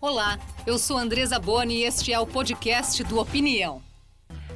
Olá, 0.00 0.38
eu 0.64 0.78
sou 0.78 0.96
Andresa 0.96 1.40
Boni 1.40 1.78
e 1.78 1.82
este 1.82 2.12
é 2.12 2.20
o 2.20 2.26
podcast 2.26 3.02
do 3.02 3.18
Opinião. 3.18 3.82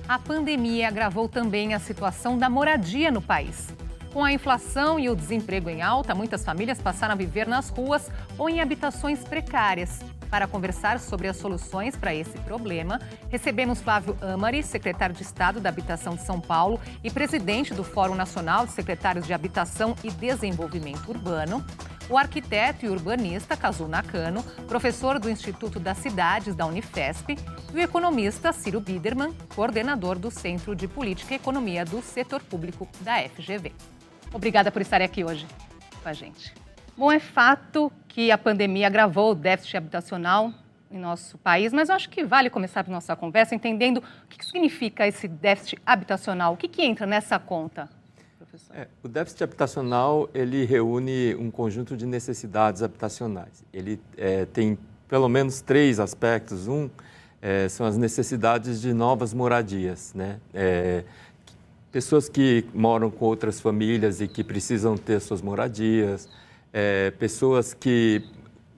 A 0.07 0.17
pandemia 0.17 0.87
agravou 0.87 1.29
também 1.29 1.75
a 1.75 1.81
situação 1.81 2.39
da 2.39 2.49
moradia 2.49 3.11
no 3.11 3.21
país. 3.21 3.75
Com 4.13 4.23
a 4.23 4.33
inflação 4.33 5.01
e 5.01 5.11
o 5.11 5.17
desemprego 5.17 5.69
em 5.69 5.83
alta, 5.83 6.15
muitas 6.15 6.45
famílias 6.45 6.81
passaram 6.81 7.15
a 7.15 7.17
viver 7.17 7.49
nas 7.49 7.71
ruas 7.71 8.09
ou 8.39 8.49
em 8.49 8.61
habitações 8.61 9.25
precárias. 9.25 9.99
Para 10.31 10.47
conversar 10.47 11.01
sobre 11.01 11.27
as 11.27 11.39
soluções 11.39 11.97
para 11.97 12.15
esse 12.15 12.39
problema, 12.39 13.01
recebemos 13.29 13.81
Flávio 13.81 14.17
Amari, 14.23 14.63
secretário 14.63 15.15
de 15.15 15.23
Estado 15.23 15.59
da 15.59 15.71
Habitação 15.71 16.15
de 16.15 16.23
São 16.23 16.41
Paulo 16.41 16.81
e 17.03 17.11
presidente 17.11 17.75
do 17.75 17.83
Fórum 17.83 18.15
Nacional 18.15 18.65
de 18.65 18.73
Secretários 18.73 19.27
de 19.27 19.35
Habitação 19.35 19.97
e 20.05 20.11
Desenvolvimento 20.11 21.09
Urbano, 21.09 21.65
o 22.13 22.19
arquiteto 22.19 22.85
e 22.85 22.91
urbanista 22.91 23.57
Kazu 23.57 23.89
Nakano, 23.89 24.43
professor 24.69 25.19
do 25.19 25.31
Instituto 25.31 25.81
das 25.81 25.97
Cidades 25.97 26.55
da 26.55 26.67
Unifesp, 26.67 27.39
e 27.73 27.75
o 27.75 27.81
economista 27.81 28.53
Ciro 28.53 28.81
Biderman, 28.81 29.33
coordenador 29.55 30.19
do 30.19 30.31
Centro 30.31 30.77
de 30.77 30.87
Política 30.87 31.33
e 31.33 31.37
Economia 31.37 31.87
do 31.87 32.03
Setor 32.03 32.43
Público 32.43 32.87
da 33.01 33.17
FGV. 33.23 33.73
Obrigada 34.31 34.71
por 34.71 34.83
estarem 34.83 35.07
aqui 35.07 35.25
hoje 35.25 35.47
com 36.03 36.09
a 36.11 36.13
gente. 36.13 36.53
Bom, 36.99 37.11
é 37.11 37.19
fato 37.19 37.91
que 38.07 38.31
a 38.31 38.37
pandemia 38.37 38.89
agravou 38.89 39.33
o 39.33 39.35
déficit 39.35 39.79
habitacional 39.79 40.53
em 40.91 40.99
nosso 40.99 41.39
país, 41.39 41.73
mas 41.73 41.89
eu 41.89 41.95
acho 41.95 42.11
que 42.11 42.23
vale 42.23 42.51
começar 42.51 42.85
a 42.87 42.91
nossa 42.91 43.17
conversa 43.17 43.55
entendendo 43.55 44.03
o 44.25 44.29
que 44.29 44.45
significa 44.45 45.07
esse 45.07 45.27
déficit 45.27 45.81
habitacional, 45.87 46.53
o 46.53 46.57
que, 46.59 46.69
que 46.69 46.83
entra 46.83 47.07
nessa 47.07 47.39
conta, 47.39 47.89
professor? 48.53 48.77
É, 48.77 48.87
o 49.03 49.09
déficit 49.09 49.45
habitacional 49.45 50.29
ele 50.35 50.65
reúne 50.65 51.35
um 51.35 51.51
conjunto 51.51 51.97
de 51.97 52.05
necessidades 52.05 52.83
habitacionais. 52.83 53.65
Ele 53.73 53.99
é, 54.17 54.45
tem 54.45 54.79
pelo 55.09 55.29
menos 55.29 55.61
três 55.61 55.99
aspectos. 55.99 56.69
Um 56.69 56.91
é, 57.41 57.69
são 57.69 57.87
as 57.87 57.97
necessidades 57.97 58.81
de 58.81 58.93
novas 58.93 59.33
moradias, 59.33 60.13
né? 60.15 60.39
É, 60.53 61.05
pessoas 61.91 62.29
que 62.29 62.65
moram 62.73 63.11
com 63.11 63.25
outras 63.25 63.61
famílias 63.61 64.21
e 64.21 64.29
que 64.29 64.45
precisam 64.45 64.97
ter 64.97 65.21
suas 65.21 65.43
moradias, 65.43 66.29
é, 66.73 67.11
pessoas 67.13 67.75
que 67.75 68.23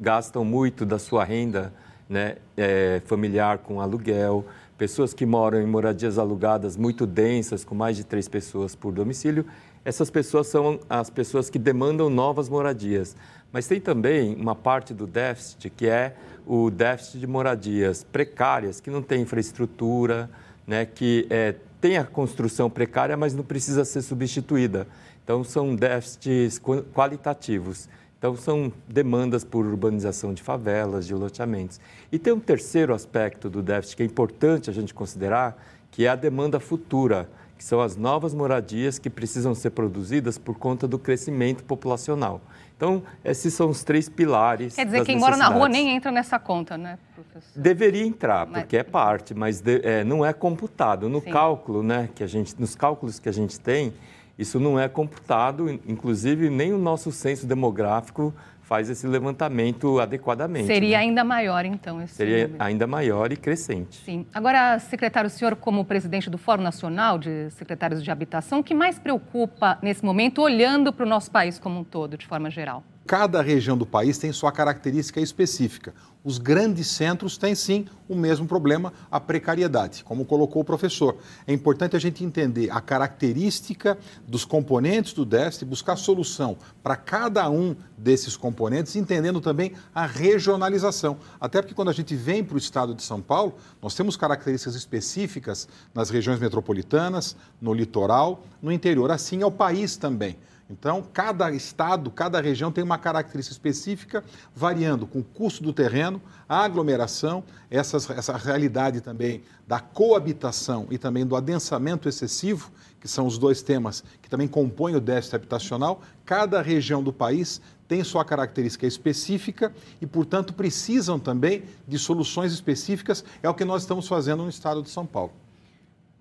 gastam 0.01 0.45
muito 0.45 0.85
da 0.85 0.99
sua 0.99 1.25
renda 1.25 1.73
né, 2.09 2.37
é, 2.57 3.01
familiar 3.07 3.59
com 3.59 3.81
aluguel, 3.81 4.45
pessoas 4.77 5.15
que 5.15 5.25
moram 5.25 5.61
em 5.61 5.67
moradias 5.67 6.19
alugadas 6.19 6.77
muito 6.77 7.07
densas, 7.07 7.65
com 7.65 7.75
mais 7.75 7.97
de 7.97 8.05
três 8.05 8.29
pessoas 8.29 8.75
por 8.75 8.93
domicílio, 8.93 9.47
essas 9.85 10.11
pessoas 10.11 10.47
são 10.47 10.81
as 10.89 11.11
pessoas 11.11 11.51
que 11.51 11.59
demandam 11.59 12.09
novas 12.09 12.49
moradias. 12.49 13.15
Mas 13.53 13.67
tem 13.67 13.81
também 13.81 14.35
uma 14.35 14.55
parte 14.55 14.93
do 14.93 15.07
déficit 15.07 15.71
que 15.71 15.87
é 15.87 16.17
o 16.47 16.71
déficit 16.71 17.21
de 17.21 17.27
moradias 17.27 18.03
precárias, 18.03 18.81
que 18.81 18.91
não 18.91 19.03
tem 19.03 19.23
infraestrutura, 19.23 20.29
né, 20.67 20.85
que 20.87 21.27
é, 21.31 21.55
tem 21.81 21.99
a 21.99 22.05
construção 22.05 22.69
precária, 22.71 23.17
mas 23.17 23.35
não 23.35 23.45
precisa 23.45 23.85
ser 23.85 24.03
substituída. 24.03 24.87
Então, 25.23 25.45
são 25.45 25.75
déficits 25.75 26.61
qualitativos. 26.93 27.89
Então, 28.25 28.35
são 28.37 28.73
demandas 28.89 29.45
por 29.45 29.67
urbanização 29.67 30.33
de 30.33 30.43
favelas, 30.43 31.07
de 31.07 31.13
loteamentos. 31.13 31.79
E 32.11 32.19
tem 32.19 32.33
um 32.33 32.41
terceiro 32.41 32.95
aspecto 32.95 33.51
do 33.51 33.63
déficit 33.63 33.99
que 33.99 34.03
é 34.03 34.07
importante 34.07 34.71
a 34.71 34.73
gente 34.73 34.95
considerar, 34.95 35.63
que 35.91 36.07
é 36.07 36.09
a 36.09 36.17
demanda 36.17 36.59
futura, 36.59 37.29
que 37.59 37.63
são 37.63 37.83
as 37.83 37.99
novas 37.99 38.33
moradias 38.33 38.99
que 38.99 39.11
precisam 39.11 39.55
ser 39.55 39.73
produzidas 39.73 40.39
por 40.39 40.57
conta 40.57 40.89
do 40.89 40.99
crescimento 40.99 41.65
populacional. 41.65 42.41
Então, 42.75 43.03
esses 43.23 43.53
são 43.53 43.69
os 43.69 43.85
três 43.85 44.09
pilares. 44.09 44.75
Quer 44.75 44.87
dizer, 44.87 45.05
quem 45.05 45.19
mora 45.19 45.37
na 45.37 45.49
rua 45.49 45.69
nem 45.69 45.91
entra 45.95 46.11
nessa 46.11 46.39
conta, 46.39 46.79
né, 46.79 46.99
professor? 47.15 47.61
Deveria 47.61 48.07
entrar, 48.07 48.47
porque 48.47 48.79
é 48.79 48.83
parte, 48.83 49.35
mas 49.35 49.61
de, 49.61 49.83
é, 49.85 50.03
não 50.03 50.25
é 50.25 50.33
computado. 50.33 51.11
No 51.11 51.21
Sim. 51.21 51.31
cálculo, 51.31 51.83
né, 51.83 52.09
que 52.15 52.25
a 52.25 52.27
gente, 52.27 52.59
nos 52.59 52.75
cálculos 52.75 53.19
que 53.19 53.29
a 53.29 53.33
gente 53.33 53.61
tem, 53.61 53.93
isso 54.39 54.59
não 54.59 54.79
é 54.79 54.89
computado, 54.89 55.71
inclusive 55.87 56.51
nem 56.51 56.73
o 56.73 56.79
nosso 56.79 57.13
censo 57.13 57.47
demográfico 57.47 58.35
faz 58.65 58.89
esse 58.89 59.07
levantamento 59.07 60.01
adequadamente. 60.01 60.67
Seria 60.67 60.97
né? 60.97 61.05
ainda 61.05 61.23
maior, 61.23 61.65
então, 61.65 62.03
esse 62.03 62.15
Seria 62.15 62.49
número. 62.49 62.65
ainda 62.65 62.87
maior 62.87 63.31
e 63.31 63.37
crescente. 63.37 64.03
Sim. 64.05 64.27
Agora, 64.35 64.79
secretário, 64.79 65.29
o 65.29 65.31
senhor, 65.31 65.55
como 65.55 65.85
presidente 65.85 66.31
do 66.31 66.39
Fórum 66.39 66.63
Nacional 66.63 67.19
de 67.19 67.51
Secretários 67.51 68.03
de 68.03 68.11
Habitação, 68.11 68.61
o 68.61 68.65
que 68.65 68.75
mais 68.75 68.99
preocupa 68.99 69.79
nesse 69.83 70.05
momento, 70.05 70.41
olhando 70.41 70.93
para 70.93 71.05
o 71.05 71.09
nosso 71.09 71.31
país 71.31 71.59
como 71.59 71.81
um 71.81 71.85
todo, 71.85 72.17
de 72.17 72.27
forma 72.27 72.51
geral? 72.51 72.83
Cada 73.07 73.43
região 73.43 73.77
do 73.77 73.85
país 73.85 74.17
tem 74.17 74.33
sua 74.33 74.51
característica 74.51 75.21
específica. 75.21 75.93
Os 76.25 76.39
grandes 76.39 76.87
centros 76.87 77.37
têm 77.37 77.55
sim 77.55 77.85
o 78.09 78.17
mesmo 78.17 78.47
problema, 78.47 78.95
a 79.11 79.21
precariedade, 79.21 80.03
como 80.03 80.25
colocou 80.25 80.63
o 80.63 80.65
professor. 80.65 81.19
É 81.47 81.53
importante 81.53 81.95
a 81.97 81.99
gente 81.99 82.25
entender 82.25 82.71
a 82.71 82.81
característica 82.81 83.99
dos 84.27 84.43
componentes 84.47 85.13
do 85.13 85.27
déficit, 85.27 85.67
buscar 85.67 85.97
solução 85.97 86.57
para 86.83 86.97
cada 86.97 87.51
um 87.51 87.77
desses 87.99 88.39
componentes, 88.39 88.97
entendendo 88.97 89.39
também 89.39 89.73
a 89.95 90.07
regionalização. 90.07 91.19
Até 91.39 91.61
porque 91.61 91.75
quando 91.75 91.91
a 91.91 91.95
gente 91.95 92.17
vem 92.17 92.43
para 92.43 92.55
o 92.55 92.59
estado 92.59 92.95
de 92.95 93.03
São 93.03 93.21
Paulo, 93.21 93.57
nós 93.83 93.95
temos 93.95 94.17
características 94.17 94.75
específicas 94.75 95.69
nas 95.93 96.09
regiões 96.09 96.41
metropolitanas, 96.41 97.37
no 97.61 97.75
litoral, 97.75 98.43
no 98.63 98.73
interior. 98.73 99.11
Assim 99.11 99.43
é 99.43 99.47
o 99.47 99.51
país 99.51 99.99
também. 99.99 100.39
Então, 100.69 101.05
cada 101.13 101.51
estado, 101.51 102.11
cada 102.11 102.41
região 102.41 102.73
tem 102.73 102.83
uma 102.83 102.97
característica 102.97 103.53
específica, 103.53 104.25
variando 104.55 105.07
com 105.07 105.19
o 105.19 105.25
custo 105.25 105.63
do 105.63 105.75
terreno, 105.75 106.21
a 106.49 106.65
aglomeração, 106.65 107.45
essas, 107.71 108.09
essa 108.09 108.37
realidade 108.37 109.03
também 109.03 109.43
da 109.67 109.79
coabitação 109.79 110.87
e 110.91 110.97
também 110.97 111.27
do 111.27 111.37
adensamento 111.37 112.09
excessivo, 112.09 112.71
que 112.99 113.07
são 113.07 113.27
os 113.27 113.37
dois 113.37 113.61
temas 113.61 114.03
que 114.23 114.31
também 114.31 114.49
compõem 114.49 114.97
o 114.97 115.01
déficit 115.01 115.37
habitacional. 115.37 116.01
Cada 116.25 116.63
região 116.63 117.03
do 117.03 117.13
país 117.13 117.61
tem 117.87 118.03
sua 118.03 118.25
característica 118.25 118.87
específica 118.87 119.71
e, 120.01 120.07
portanto, 120.07 120.55
precisam 120.55 121.19
também 121.19 121.65
de 121.87 121.99
soluções 121.99 122.53
específicas. 122.53 123.23
É 123.43 123.49
o 123.49 123.55
que 123.55 123.67
nós 123.67 123.83
estamos 123.83 124.09
fazendo 124.09 124.43
no 124.43 124.49
estado 124.49 124.83
de 124.83 124.89
São 124.89 125.05
Paulo. 125.05 125.44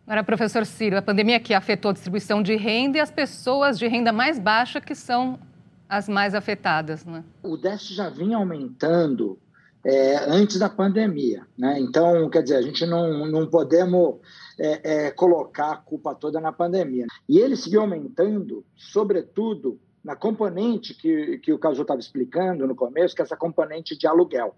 Agora, 0.05 0.23
professor 0.23 0.65
Ciro, 0.65 0.97
a 0.97 1.01
pandemia 1.01 1.39
que 1.39 1.53
afetou 1.53 1.89
a 1.89 1.93
distribuição 1.93 2.43
de 2.43 2.55
renda 2.55 2.97
e 2.97 3.01
as 3.01 3.09
pessoas 3.09 3.79
de 3.79 3.87
renda 3.87 4.11
mais 4.11 4.37
baixa 4.37 4.81
que 4.81 4.93
são 4.93 5.39
as 5.87 6.09
mais 6.09 6.35
afetadas, 6.35 7.05
né? 7.05 7.23
O 7.41 7.55
déficit 7.55 7.95
já 7.95 8.09
vinha 8.09 8.35
aumentando 8.35 9.39
é, 9.85 10.17
antes 10.29 10.59
da 10.59 10.69
pandemia, 10.69 11.45
né? 11.57 11.79
Então, 11.79 12.29
quer 12.29 12.43
dizer, 12.43 12.57
a 12.57 12.61
gente 12.61 12.85
não, 12.85 13.25
não 13.27 13.47
podemos 13.47 14.15
é, 14.59 15.07
é, 15.07 15.11
colocar 15.11 15.71
a 15.71 15.77
culpa 15.77 16.13
toda 16.13 16.41
na 16.41 16.51
pandemia. 16.51 17.05
E 17.27 17.39
ele 17.39 17.55
seguiu 17.55 17.81
aumentando, 17.81 18.65
sobretudo 18.75 19.79
na 20.03 20.15
componente 20.15 20.93
que, 20.93 21.37
que 21.37 21.53
o 21.53 21.59
Caso 21.59 21.81
estava 21.81 21.99
explicando 21.99 22.67
no 22.67 22.75
começo, 22.75 23.15
que 23.15 23.21
é 23.21 23.25
essa 23.25 23.37
componente 23.37 23.97
de 23.97 24.05
aluguel. 24.05 24.53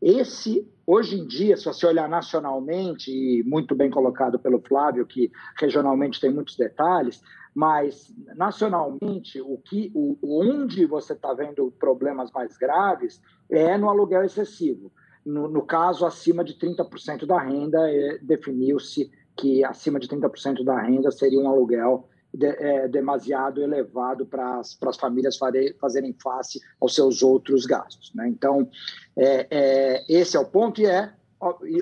Esse, 0.00 0.66
hoje 0.86 1.18
em 1.18 1.26
dia, 1.26 1.56
se 1.56 1.66
você 1.66 1.86
olhar 1.86 2.08
nacionalmente, 2.08 3.10
e 3.10 3.42
muito 3.44 3.74
bem 3.74 3.90
colocado 3.90 4.38
pelo 4.38 4.60
Flávio, 4.60 5.06
que 5.06 5.30
regionalmente 5.58 6.20
tem 6.20 6.32
muitos 6.32 6.56
detalhes, 6.56 7.22
mas 7.54 8.14
nacionalmente, 8.36 9.40
o 9.40 9.58
que, 9.58 9.90
o, 9.94 10.16
onde 10.22 10.86
você 10.86 11.12
está 11.12 11.34
vendo 11.34 11.72
problemas 11.78 12.30
mais 12.32 12.56
graves 12.56 13.20
é 13.50 13.76
no 13.76 13.90
aluguel 13.90 14.24
excessivo. 14.24 14.90
No, 15.24 15.48
no 15.48 15.62
caso, 15.62 16.06
acima 16.06 16.42
de 16.42 16.54
30% 16.54 17.26
da 17.26 17.38
renda, 17.38 17.78
é, 17.90 18.18
definiu-se 18.22 19.10
que 19.36 19.64
acima 19.64 20.00
de 20.00 20.08
30% 20.08 20.64
da 20.64 20.80
renda 20.80 21.10
seria 21.10 21.40
um 21.40 21.48
aluguel 21.48 22.08
de, 22.32 22.46
é, 22.46 22.88
demasiado 22.88 23.62
elevado 23.62 24.24
para 24.24 24.60
as 24.60 24.96
famílias 24.96 25.36
fare, 25.36 25.76
fazerem 25.80 26.14
face 26.22 26.60
aos 26.80 26.94
seus 26.94 27.22
outros 27.22 27.66
gastos. 27.66 28.12
Né? 28.14 28.28
Então, 28.28 28.68
é, 29.16 29.46
é, 29.50 30.04
esse 30.08 30.36
é 30.36 30.40
o 30.40 30.44
ponto 30.44 30.80
e 30.80 30.86
é 30.86 31.12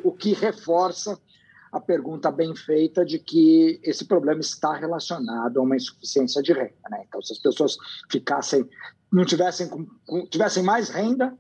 o 0.04 0.12
que 0.12 0.32
reforça 0.34 1.18
a 1.72 1.80
pergunta 1.80 2.30
bem 2.30 2.54
feita 2.54 3.04
de 3.04 3.18
que 3.18 3.80
esse 3.82 4.04
problema 4.04 4.40
está 4.40 4.72
relacionado 4.74 5.58
a 5.58 5.62
uma 5.62 5.76
insuficiência 5.76 6.42
de 6.42 6.52
renda. 6.52 6.74
Né? 6.90 7.04
Então, 7.06 7.20
se 7.20 7.32
as 7.32 7.38
pessoas 7.38 7.76
ficassem, 8.10 8.68
não 9.12 9.24
tivessem, 9.24 9.68
tivessem 10.30 10.62
mais 10.62 10.88
renda, 10.88 11.36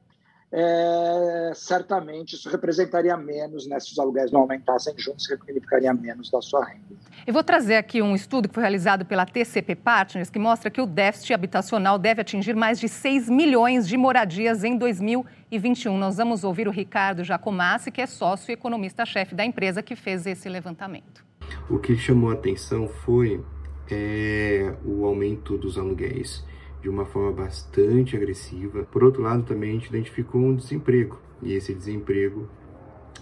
é, 0.50 1.52
certamente 1.54 2.34
isso 2.34 2.48
representaria 2.48 3.16
menos, 3.16 3.66
né, 3.66 3.78
se 3.78 3.92
os 3.92 3.98
aluguéis 3.98 4.32
não 4.32 4.40
aumentassem 4.40 4.94
juntos, 4.96 5.26
significaria 5.26 5.92
menos 5.92 6.30
da 6.30 6.40
sua 6.40 6.64
renda. 6.64 6.96
Eu 7.26 7.34
vou 7.34 7.44
trazer 7.44 7.76
aqui 7.76 8.00
um 8.00 8.14
estudo 8.14 8.48
que 8.48 8.54
foi 8.54 8.62
realizado 8.62 9.04
pela 9.04 9.26
TCP 9.26 9.74
Partners, 9.74 10.30
que 10.30 10.38
mostra 10.38 10.70
que 10.70 10.80
o 10.80 10.86
déficit 10.86 11.34
habitacional 11.34 11.98
deve 11.98 12.22
atingir 12.22 12.56
mais 12.56 12.80
de 12.80 12.88
6 12.88 13.28
milhões 13.28 13.86
de 13.86 13.98
moradias 13.98 14.64
em 14.64 14.78
2021. 14.78 15.98
Nós 15.98 16.16
vamos 16.16 16.42
ouvir 16.44 16.66
o 16.66 16.70
Ricardo 16.70 17.22
Jacomassi, 17.22 17.90
que 17.90 18.00
é 18.00 18.06
sócio 18.06 18.50
e 18.50 18.54
economista-chefe 18.54 19.34
da 19.34 19.44
empresa 19.44 19.82
que 19.82 19.94
fez 19.94 20.26
esse 20.26 20.48
levantamento. 20.48 21.22
O 21.68 21.78
que 21.78 21.94
chamou 21.96 22.30
a 22.30 22.34
atenção 22.34 22.88
foi 22.88 23.44
é, 23.90 24.74
o 24.82 25.04
aumento 25.04 25.58
dos 25.58 25.76
aluguéis 25.76 26.42
de 26.80 26.88
uma 26.88 27.04
forma 27.04 27.32
bastante 27.32 28.16
agressiva. 28.16 28.84
Por 28.84 29.02
outro 29.02 29.22
lado, 29.22 29.42
também 29.42 29.70
a 29.70 29.72
gente 29.74 29.88
identificou 29.88 30.40
um 30.40 30.54
desemprego 30.54 31.18
E 31.42 31.52
esse 31.52 31.74
desemprego 31.74 32.48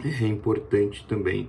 é 0.05 0.27
importante 0.27 1.07
também 1.07 1.49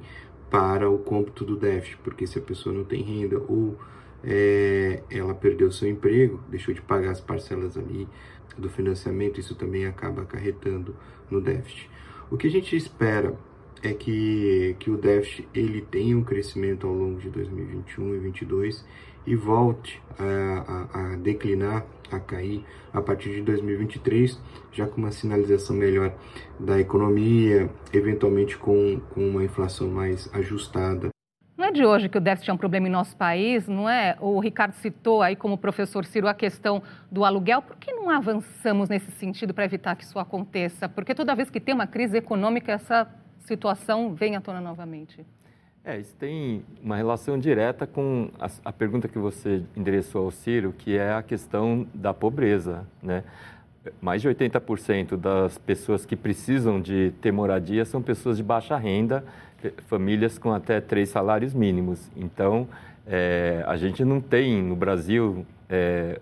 para 0.50 0.89
o 0.89 0.98
cômputo 0.98 1.44
do 1.44 1.57
déficit, 1.57 1.98
porque 2.04 2.25
se 2.25 2.39
a 2.39 2.42
pessoa 2.42 2.74
não 2.74 2.86
tem 2.86 3.04
renda 3.04 3.38
ou 3.48 3.77
é, 4.24 5.04
ela 5.09 5.33
perdeu 5.33 5.71
seu 5.71 5.89
emprego, 5.89 6.42
deixou 6.50 6.74
de 6.74 6.81
pagar 6.81 7.12
as 7.12 7.21
parcelas 7.21 7.77
ali 7.77 8.07
do 8.57 8.69
financiamento, 8.69 9.39
isso 9.39 9.56
também 9.56 9.86
acaba 9.86 10.21
acarretando 10.21 10.95
no 11.30 11.42
déficit. 11.42 11.89
O 12.31 12.38
que 12.38 12.48
a 12.48 12.50
gente 12.50 12.75
espera 12.75 13.38
é 13.83 13.94
que, 13.94 14.75
que 14.80 14.89
o 14.89 14.98
déficit 14.98 15.48
ele 15.54 15.81
tenha 15.81 16.18
um 16.18 16.24
crescimento 16.24 16.88
ao 16.88 16.94
longo 16.94 17.19
de 17.19 17.30
2021 17.30 18.04
e 18.06 18.19
2022 18.19 18.86
e 19.28 19.36
volte 19.36 20.02
a, 20.18 20.24
a, 20.24 21.14
a, 21.14 21.16
declinar, 21.18 21.86
a 22.10 22.20
cair 22.20 22.66
a 22.94 23.02
partir 23.02 23.30
de 23.36 23.42
2023, 23.42 24.42
já 24.72 24.88
com 24.88 24.98
uma 25.02 25.12
sinalização 25.12 25.76
melhor 25.76 26.14
da 26.58 26.80
economia, 26.80 27.70
eventualmente 27.94 28.58
com, 28.58 29.02
com 29.12 29.30
uma 29.30 29.44
inflação 29.44 29.90
mais 29.90 30.34
ajustada. 30.34 31.10
Não 31.58 31.66
é 31.66 31.72
de 31.72 31.84
hoje 31.84 32.08
que 32.08 32.18
o 32.18 32.22
déficit 32.22 32.52
é 32.52 32.54
um 32.54 32.58
problema 32.58 32.88
em 32.88 32.92
nosso 32.92 33.18
país, 33.18 33.68
não 33.68 33.90
é? 33.90 34.16
O 34.22 34.40
Ricardo 34.40 34.74
citou 34.74 35.22
aí 35.22 35.36
como 35.36 35.58
professor 35.58 36.06
Ciro 36.06 36.28
a 36.28 36.34
questão 36.34 36.82
do 37.12 37.26
aluguel. 37.26 37.64
Por 37.64 37.76
que 37.78 37.92
não 37.92 38.10
avançamos 38.10 38.88
nesse 38.88 39.12
sentido 39.12 39.54
para 39.54 39.66
evitar 39.66 39.96
que 39.96 40.04
isso 40.04 40.20
aconteça? 40.20 40.88
Porque 40.88 41.16
toda 41.16 41.36
vez 41.36 41.50
que 41.50 41.60
tem 41.60 41.74
uma 41.74 41.88
crise 41.88 42.16
econômica, 42.16 42.72
essa 42.72 43.08
situação 43.40 44.14
vem 44.14 44.36
à 44.36 44.42
tona 44.42 44.62
novamente. 44.62 45.26
É, 45.88 45.98
isso 45.98 46.13
tem 46.19 46.66
uma 46.84 46.98
relação 46.98 47.39
direta 47.39 47.88
com 47.88 48.30
a, 48.38 48.50
a, 48.66 48.74
pergunta 48.74 49.07
que 49.07 49.18
você 49.18 49.63
endereçou 49.74 50.25
ao 50.25 50.31
Ciro, 50.31 50.74
que 50.78 50.98
é 50.98 51.13
a 51.13 51.24
questão 51.24 51.88
da 51.94 52.13
pobreza, 52.13 52.86
né? 53.01 53.24
Mais 54.01 54.22
de 54.22 54.28
80% 54.28 55.16
das 55.16 55.57
pessoas 55.57 56.06
que 56.06 56.18
precisam 56.18 56.81
de 56.81 57.13
ter 57.22 57.31
moradia 57.31 57.86
são 57.86 58.01
pessoas 58.01 58.36
de 58.36 58.44
baixa 58.44 58.75
renda, 58.75 59.24
famílias 59.88 60.38
com 60.38 60.51
até 60.51 60.81
três 60.81 61.07
salários 61.07 61.54
mínimos. 61.54 62.12
Então, 62.18 62.68
é, 63.07 63.63
a 63.66 63.78
gente 63.78 64.04
não 64.04 64.19
tem 64.19 64.62
no 64.62 64.75
Brasil 64.75 65.45
é, 65.69 66.19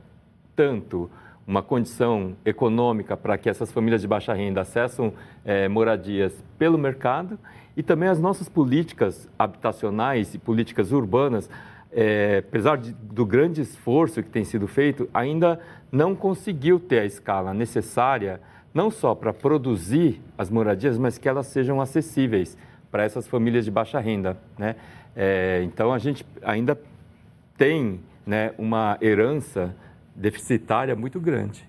tanto 0.56 1.10
uma 1.48 1.64
condição 1.64 2.36
econômica 2.46 3.18
para 3.18 3.36
que 3.36 3.50
essas 3.50 3.72
famílias 3.72 4.02
de 4.02 4.08
baixa 4.08 4.32
renda 4.32 4.62
acessem 4.62 5.12
é, 5.44 5.68
moradias 5.68 6.44
pelo 6.60 6.78
mercado 6.78 7.40
e 7.76 7.84
também 7.84 8.10
as 8.10 8.20
nossas 8.20 8.48
políticas 8.48 9.28
habitacionais 9.38 10.34
e 10.34 10.38
políticas 10.38 10.92
urbanas, 10.92 11.50
é, 11.92 12.44
apesar 12.46 12.78
de, 12.78 12.94
do 12.94 13.26
grande 13.26 13.62
esforço 13.62 14.24
que 14.24 14.30
tem 14.30 14.44
sido 14.44 14.68
feito, 14.68 15.10
ainda 15.14 15.60
não 15.92 16.16
conseguiu 16.16 16.80
ter 16.80 17.00
a 17.00 17.06
escala 17.06 17.54
necessária 17.54 18.42
não 18.74 18.92
só 18.92 19.16
para 19.16 19.32
produzir 19.32 20.22
as 20.38 20.50
moradias, 20.50 20.98
mas 20.98 21.18
que 21.18 21.30
elas 21.30 21.48
sejam 21.48 21.80
acessíveis 21.80 22.58
para 22.92 23.04
essas 23.04 23.26
famílias 23.26 23.64
de 23.64 23.72
baixa 23.72 24.00
renda. 24.00 24.38
Né? 24.58 24.76
É, 25.16 25.62
então, 25.64 25.94
a 25.94 25.98
gente 25.98 26.26
ainda 26.42 26.78
tem 27.58 28.02
né, 28.26 28.54
uma 28.58 28.98
herança 29.02 29.74
deficitária 30.14 30.96
muito 30.96 31.20
grande. 31.20 31.68